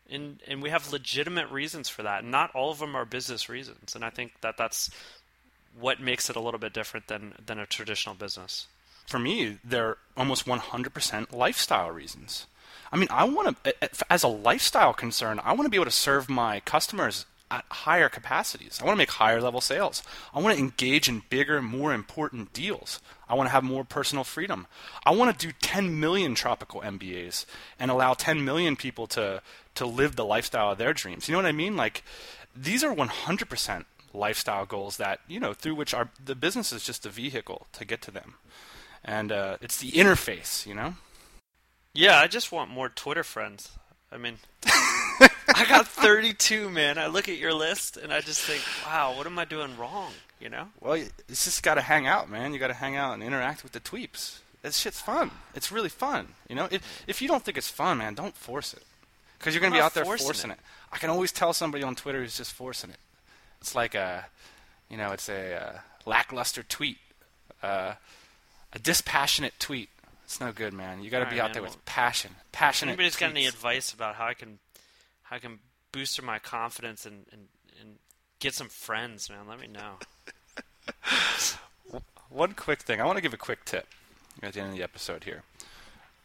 And 0.10 0.42
and 0.48 0.62
we 0.62 0.70
have 0.70 0.92
legitimate 0.92 1.50
reasons 1.52 1.90
for 1.90 2.04
that. 2.04 2.24
Not 2.24 2.56
all 2.56 2.72
of 2.72 2.80
them 2.80 2.96
are 2.96 3.06
business 3.06 3.50
reasons, 3.50 3.96
and 3.96 4.06
I 4.06 4.10
think 4.10 4.34
that 4.42 4.58
that's 4.58 4.90
what 5.78 6.00
makes 6.00 6.30
it 6.30 6.36
a 6.36 6.40
little 6.40 6.60
bit 6.60 6.74
different 6.74 7.08
than 7.08 7.34
than 7.46 7.60
a 7.60 7.66
traditional 7.66 8.16
business. 8.16 8.68
For 9.06 9.20
me, 9.20 9.58
they're 9.64 9.98
almost 10.18 10.46
100% 10.46 11.32
lifestyle 11.32 11.92
reasons. 11.92 12.46
I 12.92 12.98
mean, 12.98 13.08
I 13.10 13.24
want 13.24 13.64
to, 13.64 13.74
as 14.12 14.24
a 14.24 14.28
lifestyle 14.28 14.94
concern, 14.94 15.40
I 15.42 15.54
want 15.54 15.64
to 15.64 15.70
be 15.70 15.78
able 15.78 15.86
to 15.86 15.92
serve 15.92 16.30
my 16.30 16.60
customers 16.60 17.26
at 17.50 17.66
higher 17.70 18.10
capacities. 18.10 18.80
I 18.82 18.86
want 18.86 18.96
to 18.96 19.00
make 19.00 19.12
higher 19.12 19.42
level 19.42 19.62
sales. 19.62 20.04
I 20.34 20.42
want 20.42 20.56
to 20.56 20.62
engage 20.62 21.08
in 21.08 21.24
bigger, 21.30 21.62
more 21.62 21.94
important 21.94 22.54
deals. 22.54 23.00
I 23.30 23.36
want 23.36 23.48
to 23.48 23.52
have 23.52 23.64
more 23.64 23.84
personal 23.84 24.24
freedom. 24.24 24.68
I 25.06 25.12
want 25.12 25.38
to 25.38 25.48
do 25.48 25.54
10 25.62 26.00
million 26.00 26.36
tropical 26.36 26.82
MBAs 26.82 27.46
and 27.80 27.92
allow 27.92 28.14
10 28.14 28.44
million 28.44 28.76
people 28.76 29.08
to 29.08 29.42
to 29.76 29.86
live 29.86 30.16
the 30.16 30.26
lifestyle 30.26 30.72
of 30.72 30.80
their 30.80 30.94
dreams. 30.94 31.28
You 31.28 31.34
know 31.34 31.38
what 31.40 31.46
I 31.46 31.52
mean? 31.52 31.76
Like 31.76 32.04
these 32.56 32.84
are 32.84 32.94
100% 32.94 33.86
lifestyle 34.14 34.66
goals 34.66 34.98
that, 34.98 35.20
you 35.28 35.40
know, 35.40 35.54
through 35.54 35.76
which 35.76 35.94
our 35.94 36.10
the 36.24 36.36
business 36.36 36.74
is 36.74 36.84
just 36.84 37.06
a 37.06 37.10
vehicle 37.10 37.68
to 37.74 37.86
get 37.86 38.02
to 38.04 38.12
them. 38.12 38.36
And 39.06 39.32
uh, 39.32 39.58
it's 39.62 39.78
the 39.78 39.92
interface, 39.92 40.66
you 40.66 40.74
know? 40.74 40.96
Yeah, 41.94 42.20
I 42.20 42.28
just 42.28 42.52
want 42.52 42.72
more 42.72 42.90
Twitter 42.90 43.24
friends. 43.24 43.72
I 44.12 44.18
mean 44.18 44.38
I 45.58 45.66
got 45.66 45.88
32, 45.88 46.70
man. 46.70 47.00
I 47.00 47.08
look 47.08 47.28
at 47.28 47.38
your 47.38 47.54
list 47.54 47.98
and 47.98 48.14
I 48.14 48.22
just 48.22 48.42
think, 48.42 48.62
wow, 48.86 49.16
what 49.18 49.26
am 49.26 49.40
I 49.40 49.46
doing 49.46 49.76
wrong? 49.76 50.12
You 50.40 50.50
know? 50.50 50.68
Well, 50.80 50.94
it's 50.94 51.46
just 51.46 51.64
got 51.64 51.76
to 51.76 51.82
hang 51.82 52.06
out, 52.06 52.30
man. 52.30 52.54
You 52.54 52.60
got 52.60 52.68
to 52.68 52.76
hang 52.76 52.96
out 52.96 53.16
and 53.16 53.24
interact 53.24 53.64
with 53.64 53.72
the 53.72 53.80
tweeps. 53.80 54.40
This 54.62 54.78
shit's 54.78 55.02
fun. 55.02 55.32
It's 55.56 55.72
really 55.72 55.90
fun. 55.90 56.28
You 56.48 56.56
know, 56.56 56.68
if 56.70 56.82
if 57.08 57.22
you 57.22 57.28
don't 57.28 57.44
think 57.44 57.58
it's 57.58 57.70
fun, 57.70 58.00
man, 58.00 58.16
don't 58.16 58.36
force 58.36 58.74
it, 58.74 58.84
because 59.38 59.54
you're 59.54 59.62
gonna 59.62 59.76
be 59.76 59.82
out 59.82 59.94
there 59.94 60.04
forcing, 60.04 60.26
forcing 60.26 60.52
it. 60.52 60.56
it. 60.56 60.60
I 60.92 60.98
can 60.98 61.10
always 61.10 61.32
tell 61.32 61.54
somebody 61.54 61.84
on 61.84 61.96
Twitter 61.96 62.22
who's 62.22 62.36
just 62.36 62.54
forcing 62.54 62.90
it. 62.90 62.98
It's 63.62 63.76
like 63.76 63.96
a, 63.96 64.26
you 64.90 64.98
know, 64.98 65.12
it's 65.12 65.30
a 65.30 65.56
uh, 65.56 65.80
lackluster 66.06 66.64
tweet, 66.64 66.98
uh, 67.64 67.94
a 68.74 68.80
dispassionate 68.80 69.54
tweet. 69.60 69.90
It's 70.26 70.42
no 70.42 70.52
good, 70.52 70.74
man. 70.74 71.02
You 71.02 71.10
got 71.10 71.24
to 71.24 71.34
be 71.34 71.40
out 71.40 71.46
man, 71.46 71.54
there 71.54 71.64
with 71.64 71.86
passion, 71.86 72.32
passionate. 72.52 72.94
Anybody's 72.94 73.16
tweets. 73.16 73.20
got 73.20 73.30
any 73.30 73.46
advice 73.46 73.94
about 73.94 74.16
how 74.16 74.26
I 74.26 74.34
can 74.34 74.60
I 75.30 75.40
can 75.40 75.60
boost 75.92 76.22
my 76.22 76.40
confidence 76.40 77.06
and, 77.06 77.26
and, 77.32 77.48
and 77.80 77.98
get 78.40 78.54
some 78.54 78.70
friends, 78.70 79.30
man, 79.30 79.48
let 79.48 79.60
me 79.60 79.68
know. 79.68 79.96
One 82.30 82.54
quick 82.54 82.82
thing. 82.82 83.02
I 83.02 83.06
want 83.06 83.18
to 83.18 83.22
give 83.22 83.34
a 83.34 83.38
quick 83.38 83.66
tip 83.66 83.88
at 84.42 84.54
the 84.54 84.60
end 84.60 84.72
of 84.72 84.76
the 84.76 84.84
episode 84.84 85.24
here. 85.24 85.44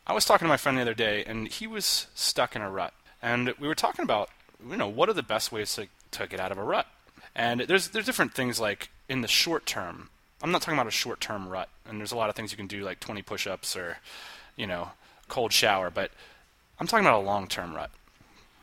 I 0.07 0.13
was 0.13 0.25
talking 0.25 0.47
to 0.47 0.49
my 0.49 0.57
friend 0.57 0.77
the 0.77 0.83
other 0.83 0.95
day, 0.95 1.25
and 1.25 1.49
he 1.49 1.67
was 1.67 2.09
stuck 2.15 2.57
in 2.57 2.63
a 2.63 2.71
rut. 2.71 2.93
And 3.23 3.55
we 3.61 3.69
were 3.69 3.75
talking 3.75 4.03
about, 4.03 4.31
you 4.69 4.77
know, 4.77 4.89
what 4.89 5.09
are 5.09 5.13
the 5.13 5.23
best 5.23 5.53
ways 5.53 5.75
to, 5.77 5.87
to 6.13 6.27
get 6.27 6.41
out 6.41 6.51
of 6.51 6.59
a 6.59 6.65
rut? 6.65 6.87
And 7.35 7.61
there's 7.61 7.89
there's 7.89 8.05
different 8.05 8.35
things 8.35 8.61
like 8.61 8.91
in 9.09 9.23
the 9.23 9.29
short 9.29 9.65
term. 9.65 10.11
I'm 10.43 10.51
not 10.51 10.61
talking 10.61 10.79
about 10.79 10.89
a 10.89 10.91
short 10.91 11.21
term 11.21 11.49
rut, 11.49 11.69
and 11.89 12.01
there's 12.01 12.13
a 12.13 12.17
lot 12.17 12.29
of 12.29 12.35
things 12.35 12.51
you 12.51 12.57
can 12.57 12.67
do 12.67 12.83
like 12.83 12.99
20 12.99 13.23
push-ups 13.23 13.77
or, 13.77 13.99
you 14.57 14.67
know, 14.67 14.91
cold 15.29 15.53
shower. 15.53 15.89
But 15.89 16.11
I'm 16.81 16.89
talking 16.89 17.07
about 17.07 17.23
a 17.23 17.25
long 17.25 17.47
term 17.47 17.75
rut. 17.75 17.91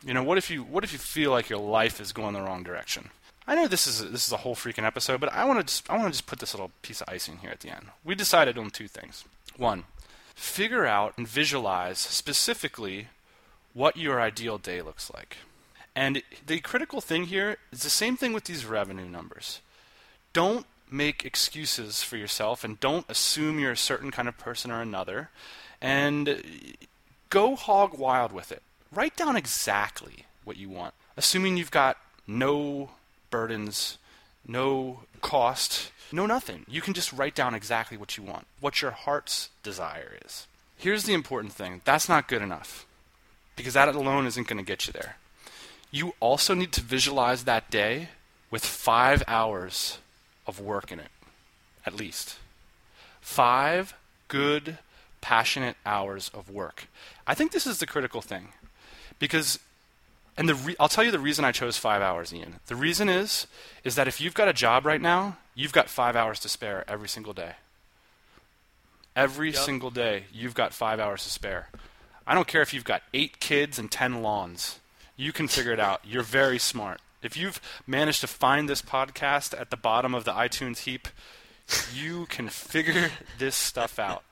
You 0.04 0.14
know, 0.14 0.22
what 0.22 0.38
if 0.38 0.50
you 0.50 0.62
what 0.62 0.84
if 0.84 0.92
you 0.92 0.98
feel 0.98 1.30
like 1.30 1.50
your 1.50 1.58
life 1.58 2.00
is 2.00 2.12
going 2.12 2.34
the 2.34 2.40
wrong 2.40 2.62
direction? 2.62 3.10
I 3.46 3.54
know 3.54 3.66
this 3.66 3.86
is 3.86 4.00
a, 4.00 4.04
this 4.04 4.26
is 4.26 4.32
a 4.32 4.38
whole 4.38 4.54
freaking 4.54 4.84
episode, 4.84 5.20
but 5.20 5.32
I 5.32 5.44
want 5.44 5.58
to 5.58 5.64
just 5.64 5.90
I 5.90 5.96
want 5.96 6.08
to 6.08 6.12
just 6.12 6.26
put 6.26 6.38
this 6.38 6.54
little 6.54 6.70
piece 6.82 7.00
of 7.00 7.08
icing 7.08 7.38
here 7.38 7.50
at 7.50 7.60
the 7.60 7.70
end. 7.70 7.86
We 8.04 8.14
decided 8.14 8.56
on 8.56 8.70
two 8.70 8.88
things. 8.88 9.24
One, 9.56 9.84
figure 10.34 10.86
out 10.86 11.14
and 11.18 11.28
visualize 11.28 11.98
specifically 11.98 13.08
what 13.74 13.96
your 13.96 14.20
ideal 14.20 14.56
day 14.56 14.80
looks 14.80 15.10
like. 15.12 15.38
And 15.94 16.22
the 16.46 16.60
critical 16.60 17.00
thing 17.00 17.24
here 17.24 17.58
is 17.72 17.82
the 17.82 17.90
same 17.90 18.16
thing 18.16 18.32
with 18.32 18.44
these 18.44 18.64
revenue 18.64 19.08
numbers. 19.08 19.60
Don't 20.32 20.64
make 20.90 21.24
excuses 21.24 22.02
for 22.02 22.16
yourself 22.16 22.64
and 22.64 22.80
don't 22.80 23.04
assume 23.08 23.58
you're 23.58 23.72
a 23.72 23.76
certain 23.76 24.10
kind 24.10 24.28
of 24.28 24.38
person 24.38 24.70
or 24.70 24.80
another. 24.80 25.30
And 25.80 26.42
go 27.28 27.54
hog 27.54 27.98
wild 27.98 28.32
with 28.32 28.50
it 28.50 28.62
write 28.92 29.16
down 29.16 29.36
exactly 29.36 30.26
what 30.44 30.56
you 30.56 30.68
want, 30.68 30.94
assuming 31.16 31.56
you've 31.56 31.70
got 31.70 31.96
no 32.26 32.90
burdens, 33.30 33.98
no 34.46 35.00
cost, 35.20 35.92
no 36.12 36.26
nothing. 36.26 36.64
You 36.68 36.80
can 36.80 36.94
just 36.94 37.12
write 37.12 37.34
down 37.34 37.54
exactly 37.54 37.96
what 37.96 38.16
you 38.16 38.22
want, 38.22 38.46
what 38.60 38.82
your 38.82 38.90
heart's 38.90 39.50
desire 39.62 40.16
is. 40.24 40.46
Here's 40.76 41.04
the 41.04 41.14
important 41.14 41.52
thing 41.52 41.82
that's 41.84 42.08
not 42.08 42.28
good 42.28 42.42
enough 42.42 42.86
because 43.56 43.74
that 43.74 43.94
alone 43.94 44.26
isn't 44.26 44.48
going 44.48 44.58
to 44.58 44.64
get 44.64 44.86
you 44.86 44.92
there. 44.92 45.16
You 45.90 46.14
also 46.20 46.54
need 46.54 46.72
to 46.72 46.80
visualize 46.80 47.44
that 47.44 47.70
day 47.70 48.08
with 48.50 48.64
five 48.64 49.22
hours 49.26 49.98
of 50.46 50.60
work 50.60 50.90
in 50.90 50.98
it, 50.98 51.10
at 51.84 51.94
least. 51.94 52.38
Five 53.20 53.94
good, 54.28 54.78
passionate 55.20 55.76
hours 55.84 56.30
of 56.32 56.48
work. 56.48 56.88
I 57.26 57.34
think 57.34 57.52
this 57.52 57.66
is 57.66 57.78
the 57.78 57.86
critical 57.86 58.22
thing 58.22 58.48
because 59.20 59.60
and 60.36 60.48
the 60.48 60.54
re- 60.54 60.76
I'll 60.80 60.88
tell 60.88 61.04
you 61.04 61.10
the 61.12 61.18
reason 61.20 61.44
I 61.44 61.52
chose 61.52 61.76
five 61.76 62.02
hours, 62.02 62.34
Ian. 62.34 62.56
The 62.66 62.74
reason 62.74 63.08
is 63.08 63.46
is 63.84 63.94
that 63.94 64.08
if 64.08 64.20
you've 64.20 64.34
got 64.34 64.48
a 64.48 64.52
job 64.52 64.84
right 64.84 65.00
now, 65.00 65.36
you've 65.54 65.72
got 65.72 65.88
five 65.88 66.16
hours 66.16 66.40
to 66.40 66.48
spare 66.48 66.84
every 66.88 67.08
single 67.08 67.32
day. 67.32 67.52
Every 69.14 69.50
yep. 69.52 69.62
single 69.62 69.90
day, 69.90 70.24
you've 70.32 70.54
got 70.54 70.72
five 70.72 70.98
hours 70.98 71.22
to 71.24 71.30
spare. 71.30 71.68
I 72.26 72.34
don't 72.34 72.48
care 72.48 72.62
if 72.62 72.72
you've 72.72 72.84
got 72.84 73.02
eight 73.12 73.38
kids 73.38 73.78
and 73.78 73.90
ten 73.90 74.22
lawns. 74.22 74.78
You 75.16 75.32
can 75.32 75.46
figure 75.48 75.72
it 75.72 75.80
out. 75.80 76.00
You're 76.04 76.22
very 76.22 76.58
smart. 76.58 77.00
If 77.22 77.36
you've 77.36 77.60
managed 77.86 78.22
to 78.22 78.26
find 78.26 78.68
this 78.68 78.80
podcast 78.80 79.58
at 79.60 79.70
the 79.70 79.76
bottom 79.76 80.14
of 80.14 80.24
the 80.24 80.32
iTunes 80.32 80.78
heap, 80.78 81.08
You 81.94 82.26
can 82.26 82.48
figure 82.48 83.10
this 83.38 83.54
stuff 83.54 83.98
out. 83.98 84.24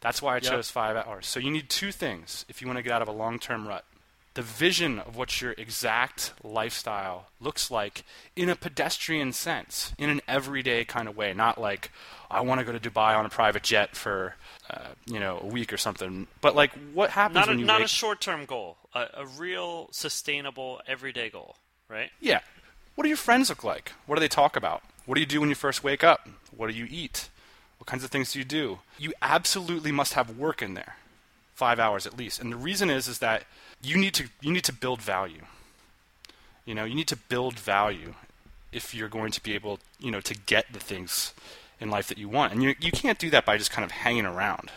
That's 0.00 0.20
why 0.20 0.32
I 0.32 0.36
Yep. 0.36 0.44
chose 0.44 0.70
five 0.70 0.96
hours. 0.96 1.26
So 1.26 1.40
you 1.40 1.50
need 1.50 1.68
two 1.68 1.92
things 1.92 2.44
if 2.48 2.60
you 2.60 2.66
want 2.66 2.76
to 2.78 2.82
get 2.82 2.92
out 2.92 3.02
of 3.02 3.08
a 3.08 3.12
long 3.12 3.38
term 3.38 3.66
rut 3.66 3.84
the 4.34 4.42
vision 4.42 4.98
of 4.98 5.16
what 5.16 5.40
your 5.40 5.52
exact 5.52 6.32
lifestyle 6.42 7.26
looks 7.40 7.70
like 7.70 8.04
in 8.34 8.48
a 8.48 8.56
pedestrian 8.56 9.32
sense, 9.32 9.92
in 9.98 10.08
an 10.08 10.20
everyday 10.26 10.84
kind 10.84 11.08
of 11.08 11.16
way, 11.16 11.34
not 11.34 11.60
like 11.60 11.90
I 12.30 12.40
want 12.40 12.60
to 12.60 12.64
go 12.64 12.76
to 12.76 12.80
Dubai 12.80 13.16
on 13.16 13.26
a 13.26 13.28
private 13.28 13.62
jet 13.62 13.94
for 13.94 14.36
uh, 14.70 14.88
you 15.06 15.20
know 15.20 15.38
a 15.42 15.46
week 15.46 15.72
or 15.72 15.76
something, 15.76 16.26
but 16.40 16.54
like 16.54 16.72
what 16.94 17.10
happens 17.10 17.34
Not 17.34 17.48
a, 17.48 17.50
when 17.50 17.58
you 17.58 17.66
not 17.66 17.80
wake 17.80 17.86
a 17.86 17.88
short-term 17.88 18.46
goal, 18.46 18.78
a, 18.94 19.06
a 19.14 19.26
real 19.26 19.88
sustainable 19.92 20.80
everyday 20.86 21.28
goal, 21.28 21.56
right? 21.88 22.10
Yeah. 22.20 22.40
What 22.94 23.04
do 23.04 23.08
your 23.08 23.18
friends 23.18 23.48
look 23.48 23.64
like? 23.64 23.92
What 24.06 24.16
do 24.16 24.20
they 24.20 24.28
talk 24.28 24.56
about? 24.56 24.82
What 25.06 25.14
do 25.16 25.20
you 25.20 25.26
do 25.26 25.40
when 25.40 25.48
you 25.48 25.54
first 25.54 25.82
wake 25.82 26.04
up? 26.04 26.28
What 26.56 26.70
do 26.70 26.76
you 26.76 26.86
eat? 26.90 27.28
What 27.78 27.86
kinds 27.86 28.04
of 28.04 28.10
things 28.10 28.32
do 28.32 28.38
you 28.38 28.44
do? 28.44 28.78
You 28.98 29.12
absolutely 29.20 29.92
must 29.92 30.14
have 30.14 30.38
work 30.38 30.62
in 30.62 30.74
there. 30.74 30.96
5 31.54 31.78
hours 31.78 32.06
at 32.06 32.16
least. 32.16 32.40
And 32.40 32.52
the 32.52 32.56
reason 32.56 32.90
is 32.90 33.08
is 33.08 33.18
that 33.18 33.44
you 33.82 33.96
need 33.96 34.14
to 34.14 34.28
you 34.40 34.52
need 34.52 34.64
to 34.64 34.72
build 34.72 35.00
value. 35.02 35.42
You 36.64 36.74
know, 36.74 36.84
you 36.84 36.94
need 36.94 37.08
to 37.08 37.16
build 37.16 37.58
value 37.58 38.14
if 38.70 38.94
you're 38.94 39.08
going 39.08 39.32
to 39.32 39.42
be 39.42 39.54
able, 39.54 39.80
you 39.98 40.10
know, 40.10 40.20
to 40.20 40.34
get 40.34 40.72
the 40.72 40.78
things 40.78 41.34
in 41.80 41.90
life 41.90 42.06
that 42.08 42.18
you 42.18 42.28
want. 42.28 42.52
And 42.52 42.62
you 42.62 42.74
you 42.80 42.92
can't 42.92 43.18
do 43.18 43.30
that 43.30 43.44
by 43.44 43.56
just 43.56 43.70
kind 43.70 43.84
of 43.84 43.90
hanging 43.90 44.26
around. 44.26 44.70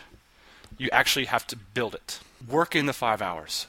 You 0.78 0.88
actually 0.92 1.26
have 1.26 1.46
to 1.48 1.56
build 1.56 1.94
it. 1.94 2.20
Work 2.46 2.76
in 2.76 2.84
the 2.84 2.92
5 2.92 3.22
hours. 3.22 3.66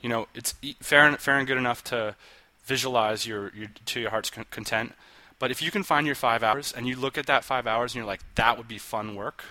You 0.00 0.08
know, 0.08 0.28
it's 0.34 0.54
fair 0.80 1.06
and, 1.08 1.18
fair 1.18 1.38
and 1.38 1.46
good 1.46 1.58
enough 1.58 1.82
to 1.84 2.14
visualize 2.64 3.26
your, 3.26 3.50
your 3.54 3.68
to 3.86 4.00
your 4.00 4.10
heart's 4.10 4.30
con- 4.30 4.46
content. 4.50 4.92
But 5.40 5.50
if 5.50 5.62
you 5.62 5.70
can 5.70 5.82
find 5.82 6.06
your 6.06 6.14
five 6.14 6.42
hours 6.42 6.72
and 6.72 6.86
you 6.86 6.96
look 6.96 7.16
at 7.18 7.26
that 7.26 7.44
five 7.44 7.66
hours 7.66 7.92
and 7.92 7.96
you're 7.96 8.06
like, 8.06 8.20
that 8.34 8.58
would 8.58 8.68
be 8.68 8.78
fun 8.78 9.14
work, 9.14 9.42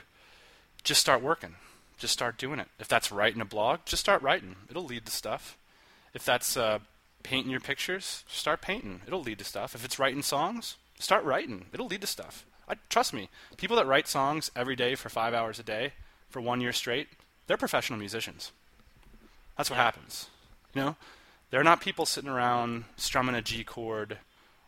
just 0.84 1.02
start 1.02 1.22
working. 1.22 1.56
Just 2.00 2.14
start 2.14 2.38
doing 2.38 2.60
it. 2.60 2.68
If 2.80 2.88
that's 2.88 3.12
writing 3.12 3.42
a 3.42 3.46
blog, 3.46 3.82
just 3.86 4.00
start 4.00 4.22
writing. 4.22 4.56
It'll 4.70 4.86
lead 4.86 5.06
to 5.06 5.12
stuff. 5.12 5.58
If 6.14 6.24
that's 6.26 6.58
uh, 6.58 6.80
painting 7.24 7.52
your 7.52 7.60
pictures, 7.60 8.24
start 8.28 8.62
painting. 8.62 9.02
It'll 9.06 9.22
lead 9.22 9.40
to 9.40 9.46
stuff. 9.46 9.76
If 9.76 9.84
it's 9.84 10.00
writing 10.00 10.24
songs, 10.24 10.78
start 10.98 11.24
writing. 11.26 11.66
It'll 11.74 11.88
lead 11.88 12.02
to 12.02 12.08
stuff. 12.08 12.46
I, 12.70 12.76
trust 12.90 13.14
me. 13.14 13.30
People 13.58 13.76
that 13.78 13.86
write 13.86 14.08
songs 14.08 14.50
every 14.56 14.76
day 14.78 14.96
for 14.96 15.10
five 15.10 15.34
hours 15.34 15.60
a 15.60 15.64
day 15.64 15.94
for 16.30 16.42
one 16.42 16.62
year 16.62 16.72
straight, 16.72 17.10
they're 17.48 17.58
professional 17.58 18.00
musicians. 18.00 18.52
That's 19.58 19.70
what 19.70 19.78
happens. 19.78 20.30
You 20.74 20.82
know, 20.82 20.96
they're 21.52 21.64
not 21.64 21.82
people 21.82 22.06
sitting 22.06 22.30
around 22.30 22.86
strumming 22.96 23.36
a 23.36 23.42
G 23.42 23.64
chord, 23.66 24.20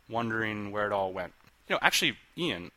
wondering 0.09 0.71
where 0.71 0.85
it 0.85 0.91
all 0.91 1.13
went. 1.13 1.31
You 1.69 1.75
know, 1.75 1.79
actually, 1.81 2.17
Ian, 2.37 2.71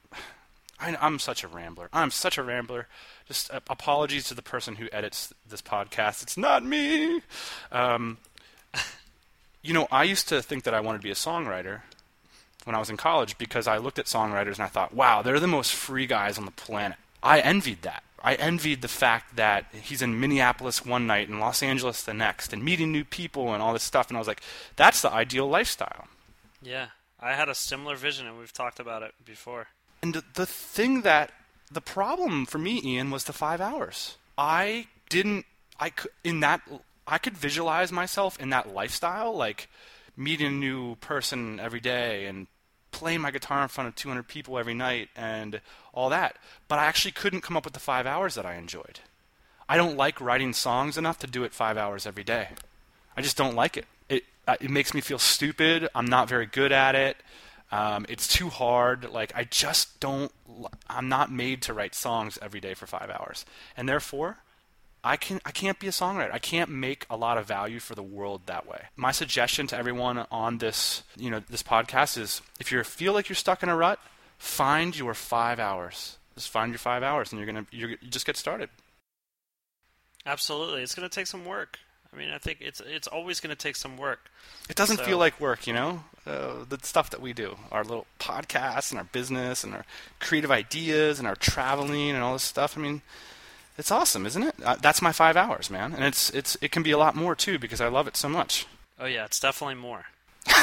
I, 0.78 0.96
I'm 1.00 1.18
such 1.18 1.44
a 1.44 1.48
rambler. 1.48 1.88
I'm 1.92 2.10
such 2.10 2.38
a 2.38 2.42
rambler. 2.42 2.88
Just 3.26 3.52
uh, 3.52 3.60
apologies 3.68 4.24
to 4.28 4.34
the 4.34 4.42
person 4.42 4.76
who 4.76 4.88
edits 4.92 5.32
this 5.48 5.62
podcast. 5.62 6.22
It's 6.22 6.36
not 6.36 6.64
me. 6.64 7.20
Um, 7.70 8.18
you 9.62 9.72
know, 9.72 9.88
I 9.90 10.04
used 10.04 10.28
to 10.28 10.42
think 10.42 10.64
that 10.64 10.74
I 10.74 10.80
wanted 10.80 10.98
to 10.98 11.04
be 11.04 11.10
a 11.10 11.14
songwriter 11.14 11.82
when 12.64 12.74
I 12.74 12.78
was 12.78 12.90
in 12.90 12.96
college 12.96 13.38
because 13.38 13.66
I 13.66 13.78
looked 13.78 13.98
at 13.98 14.06
songwriters 14.06 14.54
and 14.54 14.62
I 14.62 14.68
thought, 14.68 14.94
wow, 14.94 15.22
they're 15.22 15.40
the 15.40 15.46
most 15.46 15.72
free 15.72 16.06
guys 16.06 16.38
on 16.38 16.44
the 16.44 16.50
planet. 16.50 16.98
I 17.22 17.40
envied 17.40 17.82
that. 17.82 18.02
I 18.22 18.34
envied 18.36 18.80
the 18.80 18.88
fact 18.88 19.36
that 19.36 19.66
he's 19.72 20.00
in 20.00 20.18
Minneapolis 20.18 20.84
one 20.84 21.06
night 21.06 21.28
and 21.28 21.40
Los 21.40 21.62
Angeles 21.62 22.02
the 22.02 22.14
next 22.14 22.54
and 22.54 22.64
meeting 22.64 22.90
new 22.90 23.04
people 23.04 23.52
and 23.52 23.62
all 23.62 23.74
this 23.74 23.82
stuff. 23.82 24.08
And 24.08 24.16
I 24.16 24.20
was 24.20 24.28
like, 24.28 24.40
that's 24.76 25.02
the 25.02 25.12
ideal 25.12 25.46
lifestyle. 25.46 26.08
Yeah, 26.62 26.86
I 27.20 27.34
had 27.34 27.50
a 27.50 27.54
similar 27.54 27.96
vision, 27.96 28.26
and 28.26 28.38
we've 28.38 28.52
talked 28.52 28.80
about 28.80 29.02
it 29.02 29.12
before. 29.22 29.66
And 30.04 30.22
the- 30.34 30.44
thing 30.44 31.00
that 31.00 31.32
the 31.70 31.80
problem 31.80 32.44
for 32.44 32.58
me, 32.58 32.78
Ian, 32.84 33.10
was 33.10 33.24
the 33.24 33.32
five 33.32 33.58
hours. 33.58 34.18
I 34.36 34.88
didn't. 35.08 35.46
I 35.80 35.88
could 35.88 36.10
in 36.22 36.40
that. 36.40 36.60
I 37.06 37.16
could 37.16 37.38
visualize 37.38 37.90
myself 37.90 38.38
in 38.38 38.50
that 38.50 38.74
lifestyle, 38.74 39.34
like 39.34 39.70
meeting 40.14 40.46
a 40.46 40.50
new 40.50 40.96
person 40.96 41.58
every 41.58 41.80
day 41.80 42.26
and 42.26 42.48
playing 42.90 43.22
my 43.22 43.30
guitar 43.30 43.62
in 43.62 43.68
front 43.68 43.88
of 43.88 43.94
200 43.94 44.28
people 44.28 44.58
every 44.58 44.74
night 44.74 45.08
and 45.16 45.62
all 45.94 46.10
that. 46.10 46.36
But 46.68 46.78
I 46.78 46.84
actually 46.84 47.12
couldn't 47.12 47.40
come 47.40 47.56
up 47.56 47.64
with 47.64 47.72
the 47.72 47.80
five 47.80 48.06
hours 48.06 48.34
that 48.34 48.44
I 48.44 48.56
enjoyed. 48.56 49.00
I 49.70 49.78
don't 49.78 49.96
like 49.96 50.20
writing 50.20 50.52
songs 50.52 50.98
enough 50.98 51.18
to 51.20 51.26
do 51.26 51.44
it 51.44 51.54
five 51.54 51.78
hours 51.78 52.06
every 52.06 52.24
day. 52.24 52.48
I 53.16 53.22
just 53.22 53.38
don't 53.38 53.56
like 53.56 53.78
it. 53.78 53.86
It 54.10 54.24
uh, 54.46 54.56
it 54.60 54.68
makes 54.68 54.92
me 54.92 55.00
feel 55.00 55.18
stupid. 55.18 55.88
I'm 55.94 56.10
not 56.16 56.28
very 56.28 56.46
good 56.46 56.72
at 56.72 56.94
it. 56.94 57.16
Um, 57.74 58.06
it's 58.08 58.28
too 58.28 58.50
hard. 58.50 59.10
Like 59.10 59.32
I 59.34 59.44
just 59.44 59.98
don't. 60.00 60.30
I'm 60.88 61.08
not 61.08 61.32
made 61.32 61.62
to 61.62 61.72
write 61.72 61.94
songs 61.94 62.38
every 62.40 62.60
day 62.60 62.74
for 62.74 62.86
five 62.86 63.10
hours, 63.10 63.44
and 63.76 63.88
therefore, 63.88 64.38
I 65.02 65.16
can 65.16 65.40
I 65.44 65.50
can't 65.50 65.78
be 65.80 65.88
a 65.88 65.90
songwriter. 65.90 66.32
I 66.32 66.38
can't 66.38 66.70
make 66.70 67.04
a 67.10 67.16
lot 67.16 67.36
of 67.38 67.46
value 67.46 67.80
for 67.80 67.94
the 67.94 68.02
world 68.02 68.42
that 68.46 68.66
way. 68.66 68.84
My 68.96 69.10
suggestion 69.12 69.66
to 69.68 69.76
everyone 69.76 70.26
on 70.30 70.58
this 70.58 71.02
you 71.16 71.30
know 71.30 71.40
this 71.50 71.62
podcast 71.62 72.16
is 72.18 72.42
if 72.60 72.70
you 72.70 72.82
feel 72.84 73.12
like 73.12 73.28
you're 73.28 73.36
stuck 73.36 73.62
in 73.62 73.68
a 73.68 73.76
rut, 73.76 73.98
find 74.38 74.96
your 74.96 75.14
five 75.14 75.58
hours. 75.58 76.18
Just 76.36 76.50
find 76.50 76.70
your 76.72 76.78
five 76.78 77.02
hours, 77.02 77.32
and 77.32 77.38
you're 77.40 77.46
gonna 77.46 77.66
you're, 77.72 77.90
you 77.90 77.96
just 78.10 78.26
get 78.26 78.36
started. 78.36 78.68
Absolutely, 80.26 80.82
it's 80.82 80.94
going 80.94 81.08
to 81.08 81.14
take 81.14 81.26
some 81.26 81.44
work. 81.44 81.78
I 82.12 82.16
mean, 82.16 82.30
I 82.30 82.38
think 82.38 82.58
it's 82.60 82.80
it's 82.80 83.06
always 83.06 83.40
going 83.40 83.54
to 83.54 83.60
take 83.60 83.76
some 83.76 83.96
work. 83.96 84.30
It 84.70 84.76
doesn't 84.76 84.98
So- 84.98 85.04
feel 85.04 85.18
like 85.18 85.38
work, 85.40 85.66
you 85.66 85.72
know. 85.74 86.04
Uh, 86.26 86.64
the 86.66 86.78
stuff 86.82 87.10
that 87.10 87.20
we 87.20 87.34
do, 87.34 87.56
our 87.70 87.84
little 87.84 88.06
podcasts 88.18 88.90
and 88.90 88.98
our 88.98 89.04
business 89.04 89.62
and 89.62 89.74
our 89.74 89.84
creative 90.20 90.50
ideas 90.50 91.18
and 91.18 91.28
our 91.28 91.34
traveling 91.36 92.10
and 92.10 92.22
all 92.22 92.32
this 92.32 92.42
stuff. 92.42 92.78
I 92.78 92.80
mean, 92.80 93.02
it's 93.76 93.90
awesome, 93.90 94.24
isn't 94.24 94.42
it? 94.42 94.54
Uh, 94.64 94.76
that's 94.80 95.02
my 95.02 95.12
five 95.12 95.36
hours, 95.36 95.68
man, 95.68 95.92
and 95.92 96.02
it's 96.04 96.30
it's 96.30 96.56
it 96.62 96.70
can 96.70 96.82
be 96.82 96.92
a 96.92 96.98
lot 96.98 97.14
more 97.14 97.34
too 97.34 97.58
because 97.58 97.80
I 97.80 97.88
love 97.88 98.06
it 98.08 98.16
so 98.16 98.30
much. 98.30 98.66
Oh 98.98 99.04
yeah, 99.04 99.26
it's 99.26 99.38
definitely 99.38 99.74
more. 99.74 100.06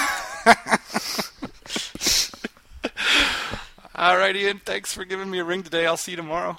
All 3.95 4.17
right, 4.17 4.35
Ian. 4.35 4.61
Thanks 4.65 4.91
for 4.93 5.05
giving 5.05 5.29
me 5.29 5.37
a 5.37 5.43
ring 5.43 5.61
today. 5.61 5.85
I'll 5.85 5.97
see 5.97 6.13
you 6.13 6.17
tomorrow. 6.17 6.57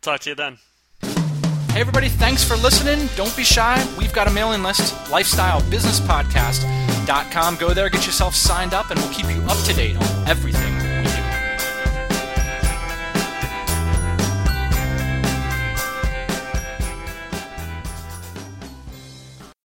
Talk 0.00 0.20
to 0.20 0.30
you 0.30 0.36
then. 0.36 0.56
Hey, 1.02 1.80
everybody, 1.80 2.08
thanks 2.08 2.42
for 2.42 2.56
listening. 2.56 3.10
Don't 3.14 3.36
be 3.36 3.44
shy. 3.44 3.86
We've 3.98 4.14
got 4.14 4.26
a 4.26 4.30
mailing 4.30 4.62
list, 4.62 4.94
lifestylebusinesspodcast.com. 5.10 6.97
Go 7.58 7.72
there, 7.72 7.88
get 7.88 8.04
yourself 8.04 8.34
signed 8.34 8.74
up, 8.74 8.90
and 8.90 9.00
we'll 9.00 9.12
keep 9.14 9.34
you 9.34 9.40
up 9.48 9.56
to 9.64 9.72
date 9.72 9.96
on 9.96 10.28
everything 10.28 10.77